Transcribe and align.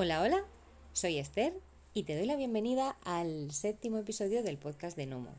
Hola, 0.00 0.22
hola, 0.22 0.44
soy 0.92 1.18
Esther 1.18 1.52
y 1.92 2.04
te 2.04 2.16
doy 2.16 2.24
la 2.24 2.36
bienvenida 2.36 2.96
al 3.02 3.50
séptimo 3.50 3.98
episodio 3.98 4.44
del 4.44 4.56
podcast 4.56 4.96
de 4.96 5.06
Nomo. 5.06 5.34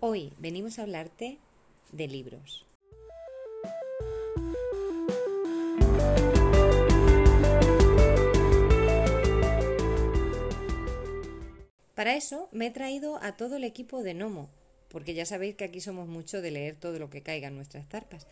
Hoy 0.00 0.34
venimos 0.38 0.78
a 0.78 0.82
hablarte 0.82 1.38
de 1.90 2.06
libros. 2.06 2.66
Para 11.94 12.16
eso 12.16 12.50
me 12.52 12.66
he 12.66 12.70
traído 12.70 13.16
a 13.22 13.38
todo 13.38 13.56
el 13.56 13.64
equipo 13.64 14.02
de 14.02 14.12
Nomo, 14.12 14.50
porque 14.90 15.14
ya 15.14 15.24
sabéis 15.24 15.54
que 15.54 15.64
aquí 15.64 15.80
somos 15.80 16.06
mucho 16.06 16.42
de 16.42 16.50
leer 16.50 16.76
todo 16.76 16.98
lo 16.98 17.08
que 17.08 17.22
caiga 17.22 17.48
en 17.48 17.56
nuestras 17.56 17.88
tarpas. 17.88 18.26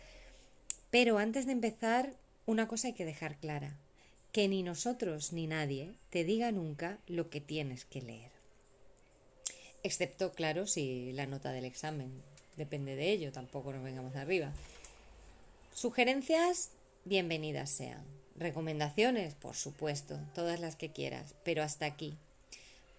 Pero 0.91 1.17
antes 1.17 1.47
de 1.47 1.53
empezar, 1.53 2.13
una 2.45 2.67
cosa 2.67 2.89
hay 2.89 2.93
que 2.93 3.05
dejar 3.05 3.37
clara, 3.37 3.79
que 4.31 4.47
ni 4.47 4.63
nosotros 4.63 5.33
ni 5.33 5.47
nadie 5.47 5.93
te 6.09 6.23
diga 6.23 6.51
nunca 6.51 6.99
lo 7.07 7.29
que 7.29 7.41
tienes 7.41 7.85
que 7.85 8.01
leer. 8.01 8.31
Excepto, 9.83 10.33
claro, 10.33 10.67
si 10.67 11.13
la 11.13 11.25
nota 11.25 11.51
del 11.51 11.65
examen 11.65 12.11
depende 12.57 12.95
de 12.95 13.11
ello, 13.11 13.31
tampoco 13.31 13.71
nos 13.71 13.83
vengamos 13.83 14.15
arriba. 14.15 14.51
Sugerencias, 15.73 16.71
bienvenidas 17.05 17.69
sean. 17.69 18.03
Recomendaciones, 18.35 19.35
por 19.35 19.55
supuesto, 19.55 20.19
todas 20.35 20.59
las 20.59 20.75
que 20.75 20.91
quieras, 20.91 21.35
pero 21.43 21.63
hasta 21.63 21.85
aquí 21.85 22.17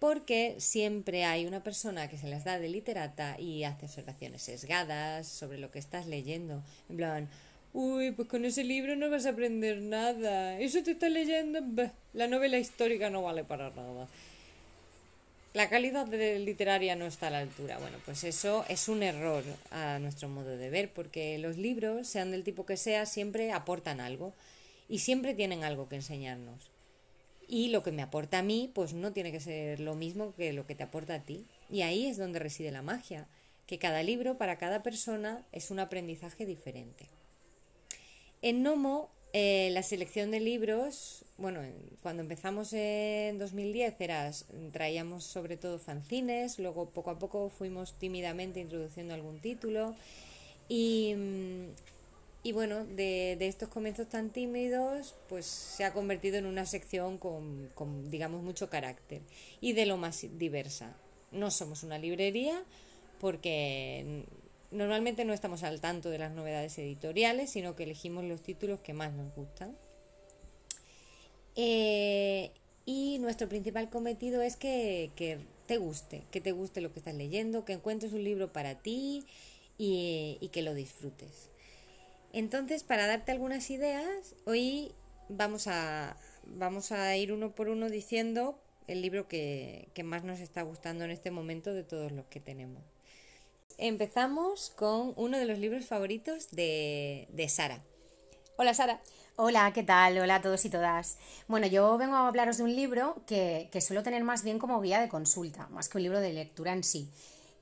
porque 0.01 0.55
siempre 0.57 1.25
hay 1.25 1.45
una 1.45 1.61
persona 1.61 2.09
que 2.09 2.17
se 2.17 2.27
las 2.27 2.43
da 2.43 2.57
de 2.57 2.69
literata 2.69 3.39
y 3.39 3.65
hace 3.65 3.85
observaciones 3.85 4.41
sesgadas 4.41 5.27
sobre 5.27 5.59
lo 5.59 5.69
que 5.69 5.77
estás 5.77 6.07
leyendo. 6.07 6.63
En 6.89 6.97
plan, 6.97 7.29
uy, 7.73 8.11
pues 8.11 8.27
con 8.27 8.45
ese 8.45 8.63
libro 8.63 8.95
no 8.95 9.09
vas 9.09 9.25
a 9.25 9.29
aprender 9.29 9.81
nada. 9.81 10.59
Eso 10.59 10.83
te 10.83 10.91
está 10.91 11.09
leyendo, 11.09 11.59
la 12.13 12.27
novela 12.27 12.57
histórica 12.59 13.09
no 13.09 13.23
vale 13.23 13.43
para 13.43 13.69
nada. 13.71 14.07
La 15.53 15.69
calidad 15.69 16.07
literaria 16.07 16.95
no 16.95 17.05
está 17.05 17.27
a 17.27 17.31
la 17.31 17.39
altura. 17.39 17.77
Bueno, 17.77 17.97
pues 18.05 18.23
eso 18.23 18.65
es 18.69 18.87
un 18.87 19.03
error 19.03 19.43
a 19.71 19.99
nuestro 19.99 20.29
modo 20.29 20.57
de 20.57 20.69
ver, 20.69 20.91
porque 20.93 21.37
los 21.37 21.57
libros, 21.57 22.07
sean 22.07 22.31
del 22.31 22.43
tipo 22.43 22.65
que 22.65 22.77
sea, 22.77 23.05
siempre 23.05 23.51
aportan 23.51 23.99
algo 23.99 24.33
y 24.87 24.99
siempre 24.99 25.33
tienen 25.33 25.63
algo 25.63 25.89
que 25.89 25.97
enseñarnos 25.97 26.71
y 27.51 27.67
lo 27.67 27.83
que 27.83 27.91
me 27.91 28.01
aporta 28.01 28.39
a 28.39 28.43
mí, 28.43 28.71
pues 28.73 28.93
no 28.93 29.11
tiene 29.11 29.33
que 29.33 29.41
ser 29.41 29.81
lo 29.81 29.93
mismo 29.93 30.33
que 30.35 30.53
lo 30.53 30.65
que 30.65 30.73
te 30.73 30.83
aporta 30.83 31.15
a 31.15 31.19
ti. 31.19 31.45
Y 31.69 31.81
ahí 31.81 32.07
es 32.07 32.17
donde 32.17 32.39
reside 32.39 32.71
la 32.71 32.81
magia, 32.81 33.27
que 33.67 33.77
cada 33.77 34.03
libro 34.03 34.37
para 34.37 34.57
cada 34.57 34.81
persona 34.81 35.43
es 35.51 35.69
un 35.69 35.79
aprendizaje 35.79 36.45
diferente. 36.45 37.07
En 38.41 38.63
Nomo, 38.63 39.11
eh, 39.33 39.69
la 39.71 39.83
selección 39.83 40.31
de 40.31 40.39
libros, 40.39 41.25
bueno, 41.37 41.61
cuando 42.01 42.23
empezamos 42.23 42.73
en 42.73 43.37
2010 43.37 44.01
eras, 44.01 44.45
traíamos 44.71 45.23
sobre 45.23 45.57
todo 45.57 45.77
fanzines, 45.77 46.57
luego 46.57 46.89
poco 46.89 47.11
a 47.11 47.19
poco 47.19 47.49
fuimos 47.49 47.93
tímidamente 47.99 48.59
introduciendo 48.59 49.13
algún 49.13 49.39
título 49.39 49.95
y, 50.67 51.13
mm, 51.15 51.65
y 52.43 52.51
bueno, 52.51 52.83
de, 52.83 53.37
estos 53.39 53.69
comienzos 53.69 54.09
tan 54.09 54.31
tímidos, 54.31 55.13
pues 55.29 55.45
se 55.45 55.83
ha 55.83 55.93
convertido 55.93 56.37
en 56.37 56.47
una 56.47 56.65
sección 56.65 57.19
con, 57.19 57.69
con, 57.75 58.09
digamos, 58.09 58.41
mucho 58.41 58.71
carácter 58.71 59.21
y 59.61 59.73
de 59.73 59.85
lo 59.85 59.97
más 59.97 60.25
diversa. 60.39 60.97
No 61.31 61.51
somos 61.51 61.83
una 61.83 61.99
librería 61.99 62.63
porque 63.19 64.25
normalmente 64.71 65.25
no 65.25 65.33
estamos 65.33 65.63
al 65.63 65.81
tanto 65.81 66.09
de 66.09 66.17
las 66.17 66.33
novedades 66.33 66.77
editoriales, 66.77 67.49
sino 67.49 67.75
que 67.75 67.83
elegimos 67.83 68.23
los 68.23 68.41
títulos 68.41 68.79
que 68.79 68.93
más 68.93 69.13
nos 69.13 69.33
gustan. 69.35 69.75
Eh, 71.55 72.51
y 72.85 73.19
nuestro 73.19 73.47
principal 73.49 73.89
cometido 73.89 74.41
es 74.41 74.55
que, 74.55 75.11
te 75.67 75.77
guste, 75.77 76.23
que 76.31 76.41
te 76.41 76.51
guste 76.51 76.81
lo 76.81 76.91
que 76.91 76.99
estás 76.99 77.15
leyendo, 77.15 77.65
que 77.65 77.73
encuentres 77.73 78.13
un 78.13 78.23
libro 78.23 78.51
para 78.51 78.75
ti 78.75 79.25
y, 79.77 80.49
que 80.51 80.61
lo 80.61 80.73
disfrutes. 80.73 81.49
Entonces, 82.33 82.83
para 82.83 83.07
darte 83.07 83.31
algunas 83.31 83.69
ideas, 83.69 84.35
hoy 84.45 84.93
vamos 85.29 85.67
a 85.67 86.15
ir 87.17 87.31
uno 87.33 87.53
por 87.53 87.69
uno 87.69 87.89
diciendo 87.89 88.57
el 88.91 89.01
libro 89.01 89.27
que, 89.27 89.87
más 90.03 90.23
nos 90.23 90.39
está 90.39 90.61
gustando 90.63 91.05
en 91.05 91.11
este 91.11 91.31
momento 91.31 91.73
de 91.73 91.83
todos 91.83 92.11
los 92.11 92.25
que 92.25 92.39
tenemos. 92.39 92.83
Empezamos 93.83 94.69
con 94.75 95.13
uno 95.15 95.39
de 95.39 95.45
los 95.45 95.57
libros 95.57 95.87
favoritos 95.87 96.51
de, 96.51 97.47
Sara. 97.49 97.79
Hola 98.57 98.75
Sara. 98.75 99.01
Hola, 99.37 99.71
¿qué 99.73 99.81
tal? 99.81 100.19
Hola 100.19 100.35
a 100.35 100.41
todos 100.43 100.63
y 100.65 100.69
todas. 100.69 101.17
Bueno, 101.47 101.65
yo 101.65 101.97
vengo 101.97 102.13
a 102.13 102.27
hablaros 102.27 102.57
de 102.57 102.63
un 102.63 102.75
libro 102.75 103.23
que, 103.25 103.69
que 103.71 103.81
suelo 103.81 104.03
tener 104.03 104.23
más 104.23 104.43
bien 104.43 104.59
como 104.59 104.79
guía 104.81 105.01
de 105.01 105.09
consulta, 105.09 105.67
más 105.69 105.89
que 105.89 105.97
un 105.97 106.03
libro 106.03 106.19
de 106.19 106.31
lectura 106.31 106.73
en 106.73 106.83
sí 106.83 107.09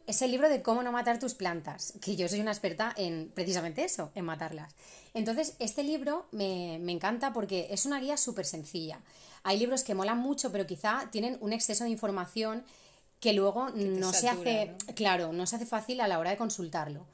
es 0.10 0.24
el 0.24 0.32
libro 0.32 0.50
de 0.50 0.64
cómo 0.64 0.82
no 0.82 0.92
matar 0.92 1.20
tus 1.20 1.36
plantas, 1.36 1.94
que 2.02 2.16
yo 2.16 2.28
soy 2.28 2.40
una 2.40 2.50
experta 2.50 2.92
en 2.98 3.32
precisamente 3.36 3.84
eso, 3.84 4.10
en 4.16 4.26
matarlas. 4.26 4.74
Entonces, 5.14 5.54
este 5.60 5.84
libro 5.84 6.26
me, 6.32 6.74
encanta 6.92 7.32
porque 7.32 7.68
es 7.70 7.86
una 7.86 8.00
guía 8.00 8.18
súper 8.18 8.48
sencilla. 8.48 9.02
Hay 9.44 9.60
libros 9.60 9.84
que 9.84 9.94
molan 9.94 10.18
mucho, 10.18 10.52
pero 10.52 10.66
quizá 10.66 11.08
tienen 11.12 11.38
un 11.42 11.54
exceso 11.54 11.84
de 11.84 11.92
información 11.92 12.64
que 13.20 13.34
luego 13.34 13.70
no 13.70 14.14
se 14.14 14.30
hace, 14.30 14.76
claro, 14.96 15.34
no 15.34 15.46
se 15.46 15.58
hace 15.58 15.66
fácil 15.66 16.02
a 16.02 16.08
la 16.08 16.20
hora 16.20 16.32
de 16.32 16.38
consultarlo. 16.38 17.06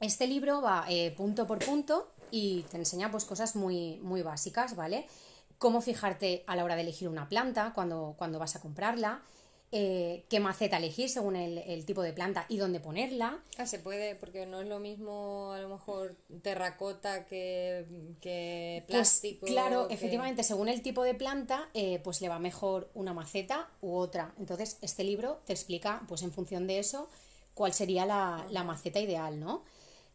Este 0.00 0.26
libro 0.26 0.60
va 0.60 0.84
eh, 0.88 1.12
punto 1.16 1.46
por 1.46 1.58
punto 1.58 2.10
y 2.30 2.62
te 2.70 2.76
enseña 2.76 3.10
pues 3.10 3.24
cosas 3.24 3.56
muy, 3.56 3.98
muy 4.02 4.22
básicas, 4.22 4.76
¿vale? 4.76 5.06
Cómo 5.58 5.80
fijarte 5.80 6.44
a 6.46 6.56
la 6.56 6.64
hora 6.64 6.76
de 6.76 6.82
elegir 6.82 7.08
una 7.08 7.28
planta 7.28 7.72
cuando, 7.74 8.14
cuando 8.16 8.38
vas 8.38 8.54
a 8.56 8.60
comprarla, 8.60 9.22
eh, 9.70 10.24
qué 10.30 10.40
maceta 10.40 10.78
elegir 10.78 11.10
según 11.10 11.36
el, 11.36 11.84
tipo 11.84 12.02
de 12.02 12.14
planta 12.14 12.46
y 12.48 12.56
dónde 12.56 12.80
ponerla. 12.80 13.38
Ah, 13.58 13.66
se 13.66 13.78
puede, 13.78 14.14
porque 14.14 14.46
no 14.46 14.62
es 14.62 14.66
lo 14.66 14.78
mismo 14.78 15.52
a 15.52 15.58
lo 15.58 15.68
mejor 15.68 16.16
terracota 16.42 17.26
que, 17.26 17.84
que 18.22 18.84
pues, 18.86 18.96
plástico. 18.96 19.46
claro, 19.46 19.88
efectivamente, 19.90 20.42
según 20.42 20.68
el 20.68 20.80
tipo 20.80 21.02
de 21.02 21.14
planta, 21.14 21.68
eh, 21.74 22.00
pues 22.02 22.22
le 22.22 22.30
va 22.30 22.38
mejor 22.38 22.90
una 22.94 23.12
maceta 23.12 23.68
u 23.82 23.94
otra. 23.94 24.34
Entonces, 24.38 24.78
este 24.80 25.04
libro 25.04 25.42
te 25.44 25.52
explica, 25.52 26.02
pues 26.08 26.22
en 26.22 26.32
función 26.32 26.66
de 26.66 26.78
eso, 26.78 27.08
cuál 27.52 27.74
sería 27.74 28.06
la, 28.06 28.64
maceta 28.64 29.00
ideal, 29.00 29.38
¿no? 29.38 29.64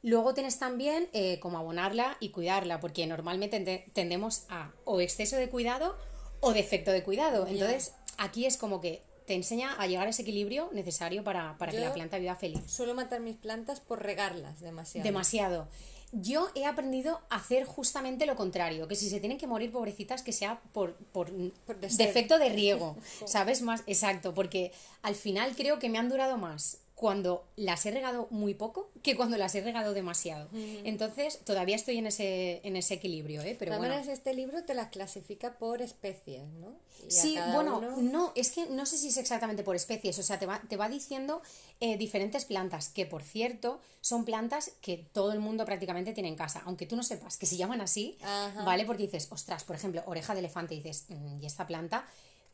Luego 0.02 0.34
tienes 0.34 0.58
también 0.58 1.10
eh, 1.14 1.40
cómo 1.40 1.60
abonarla 1.60 2.18
y 2.20 2.30
cuidarla, 2.30 2.80
porque 2.80 3.06
normalmente 3.06 3.86
tendemos 3.94 4.46
a 4.50 4.72
o 4.84 5.00
exceso 5.00 5.36
de 5.36 5.48
cuidado 5.48 5.96
o 6.40 6.54
defecto 6.54 6.92
de 6.92 7.04
cuidado. 7.04 7.46
Entonces, 7.46 7.94
aquí 8.18 8.46
es 8.46 8.58
como 8.58 8.82
que 8.82 9.04
te 9.26 9.34
enseña 9.34 9.74
a 9.74 9.88
llegar 9.88 10.08
a 10.08 10.10
ese 10.10 10.22
equilibrio 10.22 10.70
necesario 10.74 11.24
para, 11.24 11.58
que 11.70 11.80
la 11.80 11.94
planta 11.94 12.18
viva 12.18 12.36
feliz. 12.36 12.62
Suelo 12.68 12.94
matar 12.94 13.22
mis 13.22 13.36
plantas 13.36 13.80
por 13.80 14.04
regarlas 14.04 14.60
demasiado. 14.62 15.06
Demasiado. 15.06 15.68
Yo 16.12 16.50
he 16.54 16.66
aprendido 16.68 17.22
a 17.30 17.38
hacer 17.38 17.66
justamente 17.66 18.28
lo 18.28 18.36
contrario, 18.36 18.88
que 18.88 18.96
si 18.96 19.10
se 19.10 19.20
tienen 19.20 19.40
que 19.40 19.48
morir 19.48 19.72
pobrecitas, 19.72 20.22
que 20.22 20.32
sea 20.32 20.62
por, 20.72 20.94
por, 21.12 21.32
defecto 21.80 22.38
de 22.38 22.50
riego, 22.50 22.96
¿sabes? 23.26 23.64
Más 23.64 23.84
exacto, 23.88 24.34
porque 24.36 24.72
al 25.02 25.16
final 25.16 25.56
creo 25.56 25.80
que 25.80 25.90
me 25.90 25.98
han 25.98 26.10
durado 26.10 26.38
más 26.38 26.83
cuando 27.04 27.44
las 27.58 27.86
he 27.86 27.92
regado 27.92 28.28
muy 28.30 28.54
poco 28.54 28.90
que 29.02 29.18
cuando 29.18 29.36
las 29.36 29.54
he 29.56 29.62
regado 29.62 29.94
demasiado. 29.94 30.48
Entonces, 30.86 31.40
todavía 31.44 31.76
estoy 31.76 31.98
en 31.98 32.08
ese, 32.08 32.62
en 32.64 32.78
ese 32.78 32.94
equilibrio, 32.94 33.42
¿eh? 33.42 33.58
Pero 33.60 33.78
bueno. 33.78 33.94
este 33.94 34.34
libro 34.34 34.64
te 34.64 34.74
las 34.74 34.88
clasifica 34.88 35.58
por 35.58 35.82
especies, 35.82 36.46
¿no? 36.62 36.78
sí, 37.10 37.38
bueno, 37.52 37.82
no, 37.98 38.32
es 38.36 38.52
que 38.52 38.68
no 38.68 38.86
sé 38.86 38.98
si 38.98 39.10
es 39.10 39.18
exactamente 39.18 39.64
por 39.64 39.76
especies, 39.76 40.18
o 40.18 40.24
sea, 40.24 40.40
te 40.40 40.46
va, 40.46 40.62
te 40.70 40.78
va 40.78 40.88
diciendo 40.88 41.42
eh, 41.82 41.98
diferentes 41.98 42.46
plantas, 42.46 42.88
que 42.88 43.06
por 43.06 43.22
cierto, 43.22 43.82
son 44.00 44.24
plantas 44.24 44.72
que 44.80 45.06
todo 45.12 45.34
el 45.34 45.42
mundo 45.42 45.66
prácticamente 45.66 46.14
tiene 46.14 46.30
en 46.30 46.38
casa, 46.38 46.62
aunque 46.64 46.86
tú 46.86 46.96
no 46.96 47.04
sepas 47.04 47.36
que 47.36 47.46
se 47.46 47.58
llaman 47.58 47.82
así, 47.82 48.18
¿vale? 48.64 48.86
Porque 48.86 49.04
dices, 49.04 49.28
ostras, 49.30 49.66
por 49.66 49.76
ejemplo, 49.76 50.04
oreja 50.06 50.32
de 50.36 50.40
elefante, 50.40 50.74
y 50.74 50.78
dices, 50.78 51.04
mm, 51.10 51.42
¿y 51.42 51.46
esta 51.46 51.68
planta? 51.68 52.08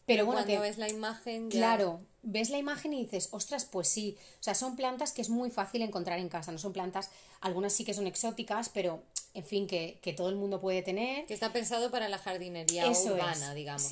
Pero, 0.10 0.26
bueno, 0.26 0.44
cuando 0.44 0.62
ves 0.62 0.78
la 0.78 0.90
imagen. 0.90 1.50
Claro, 1.50 2.02
ves 2.24 2.50
la 2.50 2.58
imagen 2.58 2.94
y 2.94 3.04
dices, 3.04 3.30
ostras, 3.32 3.66
pues 3.66 3.88
sí. 3.88 4.18
O 4.40 4.44
sea, 4.44 4.56
son 4.56 4.76
plantas 4.76 5.14
que 5.14 5.22
es 5.22 5.30
muy 5.30 5.52
fácil 5.52 5.82
encontrar 5.84 6.20
en 6.20 6.30
casa. 6.30 6.52
No 6.52 6.58
son 6.58 6.74
plantas, 6.74 7.12
algunas 7.42 7.74
sí 7.74 7.86
que 7.86 7.94
son 7.94 8.08
exóticas, 8.08 8.70
pero 8.70 9.04
en 9.36 9.44
fin, 9.44 9.68
que, 9.68 10.00
todo 10.18 10.30
el 10.30 10.36
mundo 10.36 10.60
puede 10.60 10.82
tener. 10.82 11.26
Que 11.28 11.34
está 11.34 11.54
pensado 11.54 11.92
para 11.92 12.10
la 12.10 12.18
jardinería 12.18 12.90
urbana, 12.90 13.54
digamos, 13.54 13.88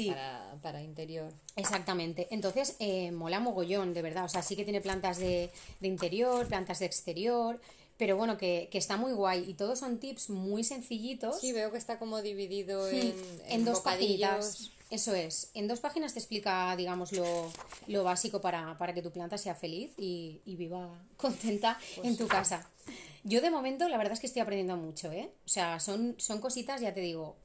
para, 0.62 0.82
interior. 0.82 1.32
Exactamente. 1.56 2.28
Entonces, 2.32 2.76
eh, 2.80 3.12
mola 3.12 3.40
mogollón, 3.40 3.94
de 3.94 4.02
verdad. 4.02 4.26
O 4.26 4.30
sea, 4.30 4.42
sí 4.42 4.56
que 4.56 4.64
tiene 4.64 4.82
plantas 4.82 5.20
de, 5.20 5.52
interior, 5.82 6.48
plantas 6.48 6.80
de 6.80 6.88
exterior. 6.88 7.62
Pero 7.98 8.16
bueno, 8.16 8.38
que, 8.38 8.70
está 8.74 8.98
muy 8.98 9.12
guay. 9.12 9.50
Y 9.50 9.54
todos 9.56 9.80
son 9.80 9.98
tips 10.00 10.30
muy 10.30 10.64
sencillitos. 10.64 11.40
Sí, 11.40 11.52
veo 11.52 11.72
que 11.72 11.78
está 11.78 11.98
como 11.98 12.22
dividido 12.22 12.88
en, 12.90 13.14
en, 13.48 13.66
dos 13.66 13.80
bocadillos. 13.80 14.72
Eso 14.90 15.14
es. 15.14 15.52
En 15.54 15.68
dos 15.68 15.82
páginas 15.82 16.14
te 16.14 16.20
explica, 16.20 16.74
digamos, 16.78 17.12
lo, 17.12 18.04
básico 18.04 18.40
para, 18.40 18.78
que 18.94 19.02
tu 19.02 19.12
planta 19.12 19.38
sea 19.38 19.54
feliz 19.54 19.92
y, 19.98 20.42
viva 20.46 20.90
contenta 21.18 21.78
pues 21.96 22.08
en 22.08 22.18
tu 22.18 22.28
casa. 22.28 22.70
Yo 23.24 23.42
de 23.42 23.50
momento, 23.50 23.90
la 23.90 23.98
verdad 23.98 24.14
es 24.14 24.20
que 24.22 24.28
estoy 24.28 24.42
aprendiendo 24.42 24.78
mucho, 24.78 25.12
¿eh? 25.12 25.32
O 25.46 25.50
sea, 25.50 25.80
son, 25.80 26.16
son 26.18 26.40
cositas, 26.40 26.80
ya 26.80 26.94
te 26.94 27.02
digo, 27.02 27.36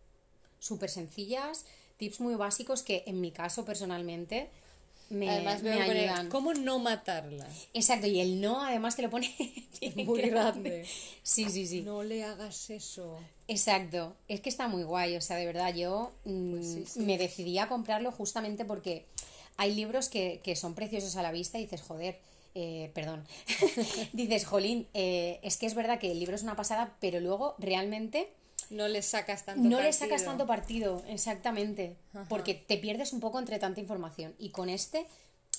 súper 0.60 0.88
sencillas, 0.88 1.64
tips 1.96 2.20
muy 2.20 2.36
básicos 2.36 2.82
que 2.82 3.02
en 3.06 3.20
mi 3.20 3.32
caso 3.32 3.64
personalmente 3.64 4.48
me, 5.12 5.28
Además, 5.28 5.62
me 5.62 5.72
ayudan. 5.72 6.28
¿cómo 6.30 6.54
no 6.54 6.78
matarla? 6.78 7.46
Exacto, 7.74 8.06
y 8.06 8.18
el 8.20 8.40
no 8.40 8.64
además 8.64 8.96
te 8.96 9.02
lo 9.02 9.10
pone 9.10 9.30
bien 9.80 10.06
Muy 10.06 10.22
grande. 10.22 10.86
Sí, 11.22 11.48
sí, 11.50 11.66
sí. 11.66 11.82
No 11.82 12.02
le 12.02 12.24
hagas 12.24 12.70
eso. 12.70 13.18
Exacto, 13.46 14.16
es 14.28 14.40
que 14.40 14.48
está 14.48 14.68
muy 14.68 14.82
guay, 14.84 15.16
o 15.16 15.20
sea, 15.20 15.36
de 15.36 15.46
verdad, 15.46 15.74
yo 15.74 16.12
mm, 16.24 16.50
Pues 16.52 16.66
sí, 16.66 16.84
sí. 16.86 17.00
me 17.00 17.18
decidí 17.18 17.58
a 17.58 17.68
comprarlo 17.68 18.10
justamente 18.10 18.64
porque 18.64 19.04
hay 19.58 19.74
libros 19.74 20.08
que, 20.08 20.40
que 20.42 20.56
son 20.56 20.74
preciosos 20.74 21.16
a 21.16 21.22
la 21.22 21.30
vista 21.30 21.58
y 21.58 21.62
dices, 21.64 21.82
joder, 21.82 22.18
eh, 22.54 22.90
perdón, 22.94 23.24
dices, 24.14 24.46
jolín, 24.46 24.86
eh, 24.94 25.40
es 25.42 25.58
que 25.58 25.66
es 25.66 25.74
verdad 25.74 25.98
que 25.98 26.10
el 26.10 26.18
libro 26.18 26.34
es 26.36 26.42
una 26.42 26.56
pasada, 26.56 26.96
pero 27.00 27.20
luego 27.20 27.54
realmente 27.58 28.32
No 28.72 28.88
le 28.88 29.02
sacas 29.02 29.44
tanto 29.44 29.62
no 29.62 29.78
le 29.78 29.84
partido. 29.84 29.92
sacas 29.92 30.24
tanto 30.24 30.46
partido, 30.46 31.02
exactamente, 31.08 31.96
porque 32.28 32.54
te 32.54 32.78
pierdes 32.78 33.12
un 33.12 33.20
poco 33.20 33.38
entre 33.38 33.58
tanta 33.58 33.80
información 33.80 34.34
y 34.38 34.50
con 34.50 34.68
este 34.68 35.06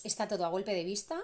está 0.04 0.28
todo 0.28 0.46
a 0.46 0.50
golpe 0.50 0.74
de 0.74 0.84
vista, 0.84 1.20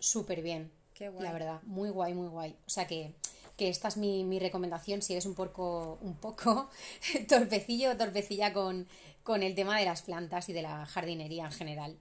súper 0.00 0.40
bien, 0.42 0.70
Qué 0.94 1.08
guay. 1.08 1.22
la 1.24 1.32
verdad, 1.32 1.60
muy 1.64 1.90
guay, 1.90 2.14
muy 2.14 2.28
guay, 2.28 2.56
o 2.66 2.70
sea 2.70 2.86
que, 2.86 3.12
que 3.56 3.68
esta 3.68 3.88
es 3.88 3.96
mi, 3.96 4.24
mi 4.24 4.38
recomendación 4.38 5.02
si 5.02 5.12
eres 5.14 5.26
un 5.26 5.34
poco, 5.34 5.98
un 6.00 6.14
poco 6.16 6.70
torpecillo 7.28 7.90
o 7.92 7.96
torpecilla 7.96 8.52
con, 8.52 8.86
con 9.22 9.42
el 9.42 9.54
tema 9.54 9.78
de 9.78 9.84
las 9.84 10.02
plantas 10.02 10.48
y 10.48 10.52
de 10.52 10.62
la 10.62 10.86
jardinería 10.86 11.44
en 11.46 11.52
general. 11.52 11.96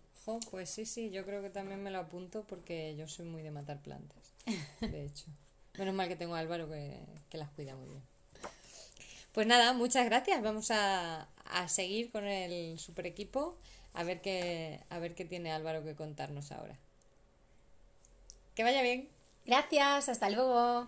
Pues 0.50 0.70
sí, 0.72 0.86
sí, 0.86 1.12
yo 1.12 1.24
creo 1.24 1.42
que 1.44 1.52
también 1.52 1.84
me 1.84 1.92
lo 1.92 2.00
apunto 2.00 2.44
porque 2.48 2.96
yo 2.96 3.08
soy 3.08 3.26
muy 3.26 3.44
de 3.44 3.52
matar 3.52 3.80
plantas. 3.82 4.34
De 4.82 5.06
hecho. 5.06 5.26
Menos 5.78 5.94
mal 5.94 6.08
que 6.08 6.16
tengo 6.16 6.34
a 6.36 6.40
Álvaro 6.40 6.68
que, 6.70 7.00
que 7.30 7.38
las 7.38 7.50
cuida 7.52 7.76
muy 7.76 7.88
bien. 7.90 8.02
Pues 9.36 9.48
nada, 9.48 9.74
muchas 9.74 10.06
gracias. 10.06 10.42
Vamos 10.42 10.72
a, 10.72 11.28
a 11.44 11.68
seguir 11.68 12.10
con 12.10 12.24
el 12.26 12.80
super 12.80 13.06
equipo 13.06 13.58
a 13.94 14.04
ver 14.04 14.22
qué, 14.22 14.80
a 14.90 14.98
ver 15.00 15.14
qué 15.14 15.26
tiene 15.26 15.52
Álvaro 15.52 15.84
que 15.84 15.94
contarnos 15.94 16.54
ahora. 16.54 16.74
Que 18.56 18.64
vaya 18.64 18.82
bien. 18.82 19.10
Gracias, 19.46 20.08
hasta 20.08 20.30
luego. 20.30 20.88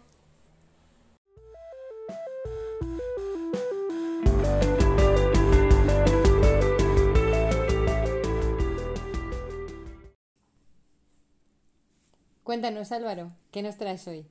Cuéntanos, 12.46 12.94
Álvaro, 12.94 13.34
¿qué 13.52 13.62
nos 13.62 13.76
traes 13.76 14.08
hoy? 14.08 14.26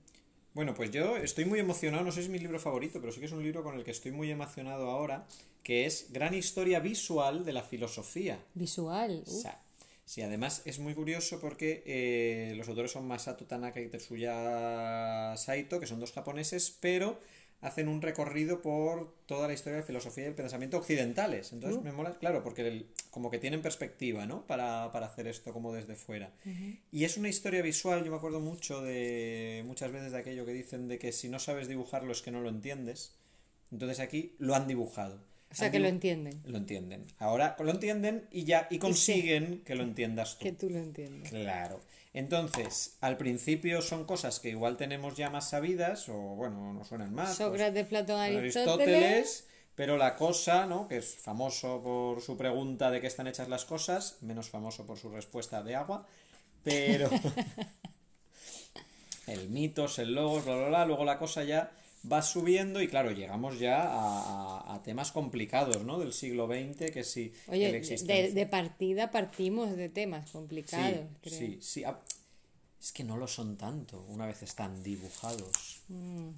Bueno, 0.57 0.73
pues 0.73 0.91
yo 0.91 1.19
estoy 1.19 1.45
muy 1.45 1.59
emocionado, 1.59 2.03
no 2.03 2.11
sé 2.11 2.21
si 2.21 2.25
es 2.25 2.31
mi 2.31 2.39
libro 2.39 2.59
favorito, 2.59 2.99
pero 2.99 3.13
sí 3.13 3.21
que 3.21 3.27
es 3.27 3.33
un 3.33 3.43
libro 3.43 3.63
con 3.63 3.75
el 3.75 3.85
que 3.85 3.91
estoy 3.91 4.11
muy 4.11 4.31
emocionado 4.31 4.89
ahora, 4.89 5.27
que 5.63 5.85
es 5.85 6.07
Gran 6.15 6.33
Historia 6.33 6.81
Visual 6.81 7.45
de 7.45 7.53
la 7.53 7.63
Filosofía. 7.63 8.43
Visual. 8.55 9.23
O 9.27 9.31
sea, 9.31 9.61
sí, 10.07 10.23
además 10.23 10.63
es 10.65 10.79
muy 10.79 10.95
curioso 10.95 11.41
porque 11.43 11.83
eh, 11.85 12.55
los 12.57 12.67
autores 12.71 12.91
son 12.91 13.07
Masato 13.07 13.45
Tanaka 13.45 13.83
y 13.83 13.89
Tetsuya 13.89 15.37
Saito, 15.37 15.79
que 15.79 15.87
son 15.87 16.01
dos 16.01 16.13
japoneses, 16.13 16.75
pero 16.81 17.21
hacen 17.63 17.89
un 17.89 18.03
recorrido 18.03 18.61
por 18.63 19.13
toda 19.27 19.49
la 19.49 19.55
historia 19.55 19.77
de 19.77 19.81
la 19.83 19.87
filosofía 19.87 20.25
y 20.25 20.29
el 20.29 20.35
pensamiento 20.35 20.77
occidentales. 20.79 21.53
Entonces 21.53 21.83
me 21.83 21.91
mola, 21.93 22.17
claro, 22.19 22.43
porque 22.45 22.67
el- 22.69 22.87
como 23.11 23.31
que 23.31 23.39
tienen 23.39 23.63
perspectiva, 23.63 24.27
¿no? 24.27 24.47
Para, 24.47 24.93
para 24.93 25.07
hacer 25.07 25.27
esto 25.27 25.53
como 25.53 25.73
desde 25.73 25.97
fuera. 25.97 26.33
Y 26.93 27.05
es 27.05 27.17
una 27.17 27.29
historia 27.29 27.63
visual, 27.63 28.05
yo 28.05 28.11
me 28.11 28.19
acuerdo 28.19 28.41
mucho 28.41 28.83
de 28.83 29.63
muchas 29.67 29.91
veces 29.91 30.13
de 30.13 30.19
aquello 30.19 30.45
que 30.47 30.53
dicen 30.53 30.87
de 30.89 30.99
que 30.99 31.13
si 31.13 31.29
no 31.29 31.39
sabes 31.39 31.67
dibujarlo 31.69 32.13
es 32.13 32.23
que 32.23 32.31
no 32.31 32.41
lo 32.41 32.51
entiendes. 32.51 33.15
Entonces 33.73 33.99
aquí 34.01 34.35
lo 34.39 34.55
han 34.55 34.69
dibujado. 34.69 35.19
o 35.51 35.55
sea, 35.55 35.67
Han 35.67 35.73
que 35.73 35.79
lo 35.81 35.89
entienden. 35.89 36.41
lo 36.45 36.59
entienden. 36.59 37.07
Ahora 37.19 37.57
lo 37.59 37.71
entienden 37.71 38.27
y 38.31 38.45
ya 38.45 38.69
y 38.71 38.79
consiguen 38.79 39.63
que 39.65 39.75
lo 39.75 39.83
entiendas 39.83 40.39
tú. 40.39 40.45
Que 40.45 40.53
tú 40.53 40.69
lo 40.71 40.79
entiendes. 40.79 41.31
Claro. 41.31 41.81
Entonces, 42.17 42.97
al 43.03 43.19
principio 43.19 43.83
son 43.83 44.07
cosas 44.07 44.41
que 44.41 44.49
igual 44.49 44.79
tenemos 44.79 45.19
ya 45.19 45.29
más 45.29 45.51
sabidas 45.51 46.09
o 46.09 46.15
bueno, 46.15 46.73
nos 46.73 46.89
suenan 46.89 47.15
más. 47.15 47.27
pues, 47.27 47.37
Sócrates, 47.37 47.87
Platón, 47.89 48.19
Aristóteles. 48.19 48.57
Aristóteles, 48.57 49.49
pero 49.75 49.99
la 49.99 50.17
cosa, 50.17 50.65
¿no? 50.65 50.89
Que 50.89 50.97
es 50.97 51.15
famoso 51.15 51.83
por 51.83 52.23
su 52.23 52.39
pregunta 52.39 52.91
de 52.91 53.03
qué 53.03 53.07
están 53.07 53.27
hechas 53.27 53.51
las 53.51 53.67
cosas, 53.67 54.17
menos 54.23 54.49
famoso 54.49 54.87
por 54.87 54.97
su 54.97 55.11
respuesta 55.11 55.63
de 55.63 55.75
agua, 55.77 56.07
pero 56.65 57.11
el 59.27 59.51
mitos, 59.51 59.99
el 59.99 60.15
logos, 60.15 60.47
bla, 60.47 60.57
bla, 60.57 60.69
bla, 60.69 60.87
luego 60.87 61.05
la 61.05 61.19
cosa 61.19 61.45
ya 61.45 61.71
va 62.11 62.23
subiendo 62.23 62.81
y 62.81 62.89
claro, 62.89 63.11
llegamos 63.13 63.59
ya 63.59 63.83
a, 63.83 64.61
a- 64.61 64.75
a 64.75 64.83
temas 64.83 65.13
complicados, 65.13 65.85
¿no? 65.85 65.99
Del 65.99 66.13
siglo 66.13 66.47
XX, 66.47 66.91
que 66.93 67.05
sí, 67.05 67.33
Oye, 67.49 67.73
de 68.33 68.47
partida 68.47 69.11
partimos 69.11 69.77
de 69.77 69.89
temas 69.89 70.31
complicados. 70.31 71.07
Sí, 71.21 71.21
creo. 71.23 71.39
sí, 71.39 71.59
sí. 71.61 71.85
Ah, 71.85 71.99
Es 72.81 72.93
que 72.93 73.05
no 73.05 73.17
lo 73.17 73.27
son 73.29 73.57
tanto 73.57 74.05
una 74.09 74.27
vez 74.27 74.43
están 74.43 74.83
dibujados. 74.83 75.81
Mm. 75.91 76.31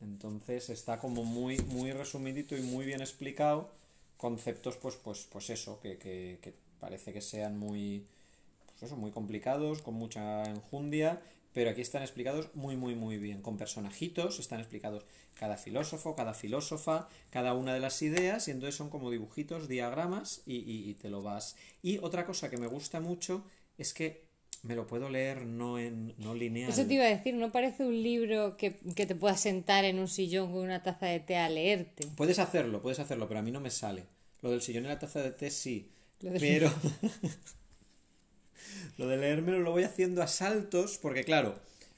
Entonces 0.00 0.68
está 0.70 0.98
como 0.98 1.24
muy, 1.24 1.58
muy 1.58 1.92
resumidito 1.92 2.56
y 2.56 2.60
muy 2.62 2.84
bien 2.84 3.00
explicado. 3.00 3.70
Conceptos, 4.16 4.76
pues, 4.76 4.96
pues, 4.96 5.26
pues 5.30 5.50
eso, 5.50 5.80
que, 5.80 5.98
que, 5.98 6.38
que 6.42 6.54
parece 6.80 7.12
que 7.12 7.20
sean 7.20 7.58
muy, 7.58 8.04
pues 8.66 8.84
eso, 8.84 8.96
muy 8.96 9.10
complicados, 9.12 9.82
con 9.82 9.94
mucha 9.94 10.44
enjundia, 10.44 11.22
pero 11.56 11.70
aquí 11.70 11.80
están 11.80 12.02
explicados 12.02 12.50
muy, 12.54 12.76
muy, 12.76 12.94
muy 12.94 13.16
bien. 13.16 13.40
Con 13.40 13.56
personajitos, 13.56 14.38
están 14.40 14.60
explicados 14.60 15.06
cada 15.40 15.56
filósofo, 15.56 16.14
cada 16.14 16.34
filósofa, 16.34 17.08
cada 17.30 17.54
una 17.54 17.72
de 17.72 17.80
las 17.80 18.02
ideas, 18.02 18.46
y 18.46 18.50
entonces 18.50 18.74
son 18.74 18.90
como 18.90 19.10
dibujitos, 19.10 19.66
diagramas, 19.66 20.42
y, 20.44 20.56
y- 20.56 20.90
y 20.90 20.94
te 20.94 21.08
lo 21.08 21.22
vas. 21.22 21.56
Y 21.82 21.96
otra 21.96 22.26
cosa 22.26 22.50
que 22.50 22.58
me 22.58 22.66
gusta 22.66 23.00
mucho 23.00 23.42
es 23.78 23.94
que 23.94 24.26
me 24.64 24.74
lo 24.74 24.86
puedo 24.86 25.08
leer 25.08 25.46
no 25.46 25.78
en 25.78 26.12
no 26.18 26.34
lineal. 26.34 26.70
Eso 26.70 26.84
te 26.86 26.92
iba 26.92 27.04
a 27.04 27.08
decir, 27.08 27.32
no 27.32 27.50
parece 27.50 27.86
un 27.86 28.02
libro 28.02 28.58
que, 28.58 28.76
que 28.94 29.06
te 29.06 29.14
puedas 29.14 29.40
sentar 29.40 29.86
en 29.86 29.98
un 29.98 30.08
sillón 30.08 30.52
con 30.52 30.60
una 30.60 30.82
taza 30.82 31.06
de 31.06 31.20
té 31.20 31.38
a 31.38 31.48
leerte. 31.48 32.06
Puedes 32.16 32.38
hacerlo, 32.38 32.82
puedes 32.82 32.98
hacerlo, 32.98 33.28
pero 33.28 33.40
a 33.40 33.42
mí 33.42 33.50
no 33.50 33.60
me 33.60 33.70
sale. 33.70 34.04
Lo 34.42 34.50
del 34.50 34.60
sillón 34.60 34.84
y 34.84 34.88
la 34.88 34.98
taza 34.98 35.22
de 35.22 35.30
té 35.30 35.50
sí. 35.50 35.88
Pero 36.38 36.70
lo 38.98 39.06
de 39.08 39.16
leérmelo 39.16 39.60
lo 39.60 39.70
voy 39.72 39.84
haciendo 39.84 40.22
a 40.22 40.26
saltos, 40.26 40.98
porque 40.98 41.24
claro, 41.24 41.54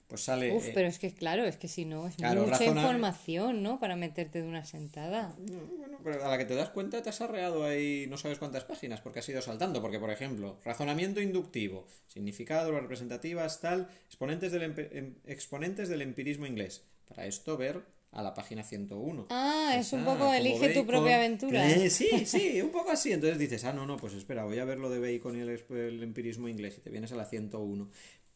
pues 0.08 0.22
sale. 0.22 0.52
Uf, 0.52 0.68
eh, 0.68 0.70
pero 0.74 0.88
es 0.88 0.98
que 0.98 1.12
claro, 1.12 1.44
es 1.44 1.56
que 1.56 1.68
si 1.68 1.84
no, 1.84 2.06
es 2.08 2.16
Claro, 2.16 2.42
mucha 2.42 2.52
razona- 2.58 2.80
información, 2.82 3.62
¿no? 3.62 3.78
Para 3.78 3.94
meterte 3.96 4.40
de 4.42 4.48
una 4.48 4.64
sentada. 4.64 5.34
no, 5.38 5.60
bueno, 5.76 5.98
pero 6.02 6.24
a 6.24 6.28
la 6.28 6.38
que 6.38 6.44
te 6.46 6.54
das 6.54 6.70
cuenta 6.70 7.02
te 7.02 7.10
has 7.10 7.20
arreado 7.20 7.64
ahí 7.64 8.06
no 8.08 8.16
sabes 8.16 8.38
cuántas 8.38 8.64
páginas, 8.64 9.00
porque 9.00 9.18
has 9.18 9.28
ido 9.28 9.42
saltando. 9.42 9.82
Porque, 9.82 9.98
por 9.98 10.10
ejemplo, 10.10 10.58
razonamiento 10.64 11.20
inductivo, 11.20 11.86
significado, 12.06 12.72
representativas, 12.80 13.60
tal, 13.60 13.88
exponentes 14.06 14.50
del, 14.52 14.62
em- 14.92 15.14
exponentes 15.26 15.88
del 15.88 16.02
empirismo 16.02 16.46
inglés. 16.46 16.84
Para 17.06 17.26
esto, 17.26 17.56
ver 17.56 17.82
a 18.10 18.22
la 18.22 18.34
página 18.34 18.62
101. 18.62 19.26
Ah, 19.30 19.74
es 19.78 19.92
un 19.92 20.04
poco 20.04 20.32
elige 20.32 20.70
tu 20.70 20.86
propia 20.86 21.16
aventura. 21.16 21.70
Eh, 21.70 21.90
sí, 21.90 22.08
sí, 22.24 22.60
un 22.62 22.70
poco 22.70 22.90
así. 22.90 23.12
Entonces 23.12 23.38
dices, 23.38 23.64
ah, 23.64 23.72
no, 23.72 23.86
no, 23.86 23.96
pues 23.96 24.14
espera, 24.14 24.44
voy 24.44 24.58
a 24.58 24.64
ver 24.64 24.78
lo 24.78 24.90
de 24.90 24.98
Bacon 24.98 25.36
y 25.36 25.40
el, 25.40 26.02
empirismo 26.02 26.48
inglés. 26.48 26.78
Y 26.78 26.80
te 26.80 26.90
vienes 26.90 27.12
a 27.12 27.16
la 27.16 27.24
101. 27.26 27.90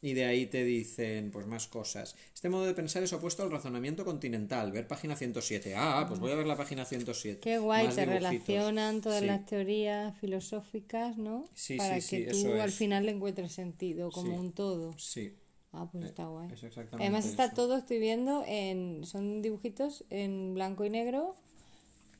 Y 0.04 0.14
de 0.14 0.24
ahí 0.24 0.46
te 0.46 0.64
dicen, 0.64 1.30
pues 1.30 1.46
más 1.46 1.68
cosas. 1.68 2.16
Este 2.34 2.48
modo 2.48 2.64
de 2.66 2.74
pensar 2.74 3.04
es 3.04 3.12
opuesto 3.12 3.44
al 3.44 3.52
razonamiento 3.52 4.04
continental. 4.04 4.72
Ver 4.72 4.88
página 4.88 5.14
107. 5.14 5.74
Ah, 5.76 6.06
pues 6.08 6.18
voy 6.18 6.32
a 6.32 6.34
ver 6.34 6.46
la 6.46 6.56
página 6.56 6.84
107. 6.84 7.38
Qué 7.40 7.58
guay, 7.58 7.86
Más 7.86 7.94
te 7.94 8.00
dibujitos. 8.00 8.30
relacionan 8.30 9.00
todas 9.00 9.20
Sí. 9.20 9.26
las 9.26 9.46
teorías 9.46 10.18
filosóficas, 10.18 11.18
¿no? 11.18 11.44
Sí, 11.54 11.76
Para 11.76 12.00
sí, 12.00 12.24
que 12.24 12.34
sí, 12.34 12.42
tú 12.42 12.48
eso 12.48 12.62
al 12.62 12.72
final 12.72 13.06
le 13.06 13.12
encuentres 13.12 13.52
sentido 13.52 14.10
como 14.10 14.34
un 14.34 14.52
todo. 14.52 14.92
Sí, 14.98 15.36
Ah, 15.72 15.88
pues 15.90 16.04
está 16.04 16.26
guay. 16.26 16.48
exactamente 16.52 16.96
Además 17.02 17.24
está 17.26 17.46
eso. 17.46 17.54
todo, 17.54 17.76
estoy 17.78 17.98
viendo, 17.98 18.44
en 18.46 19.04
son 19.04 19.40
dibujitos 19.40 20.04
en 20.10 20.54
blanco 20.54 20.84
y 20.84 20.90
negro. 20.90 21.34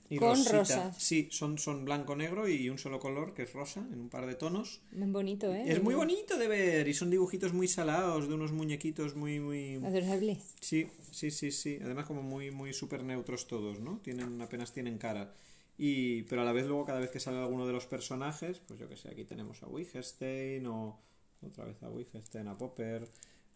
Y 0.09 0.17
con 0.17 0.31
rosita. 0.37 0.59
rosas. 0.59 1.03
Sí, 1.03 1.29
son, 1.31 1.57
son 1.57 1.87
blanco-negro 1.87 2.47
y 2.47 2.69
un 2.69 2.77
solo 2.77 3.01
color, 3.01 3.33
que 3.33 3.45
es 3.45 3.53
rosa, 3.55 3.81
en 3.93 3.99
un 3.99 4.09
par 4.11 4.27
de 4.27 4.35
tonos. 4.35 4.83
Es 4.95 5.11
bonito, 5.11 5.55
¿eh? 5.55 5.65
Es 5.67 5.83
muy 5.83 5.95
bonito 5.95 6.37
de 6.37 6.49
ver 6.49 6.87
y 6.87 6.93
son 6.93 7.09
dibujitos 7.09 7.55
muy 7.55 7.67
salados 7.67 8.29
de 8.29 8.35
unos 8.35 8.53
muñequitos 8.53 9.17
muy, 9.17 9.41
muy... 9.41 9.77
Adorables. 9.77 10.55
Sí, 10.61 10.87
sí, 11.11 11.31
sí, 11.31 11.51
sí. 11.51 11.79
Además 11.83 12.05
como 12.05 12.23
muy, 12.23 12.51
muy 12.51 12.75
súper 12.75 13.05
neutros 13.05 13.47
todos, 13.47 13.81
¿no? 13.81 14.01
Tienen, 14.03 14.43
apenas 14.43 14.75
tienen 14.75 14.99
cara. 14.99 15.33
Y, 15.79 16.25
pero 16.25 16.43
a 16.43 16.45
la 16.45 16.53
vez 16.53 16.67
luego 16.67 16.85
cada 16.85 17.01
vez 17.01 17.11
que 17.11 17.19
sale 17.19 17.39
alguno 17.39 17.67
de 17.67 17.73
los 17.73 17.87
personajes, 17.87 18.61
pues 18.69 18.79
yo 18.79 18.91
que 18.91 18.97
sé, 18.97 19.09
aquí 19.09 19.25
tenemos 19.25 19.63
a 19.63 19.67
Wittgenstein 19.67 20.67
o 20.67 20.99
otra 21.41 21.65
vez 21.65 21.83
a 21.83 21.89
Wittgenstein, 21.89 22.49
a 22.49 22.59
Popper, 22.59 23.09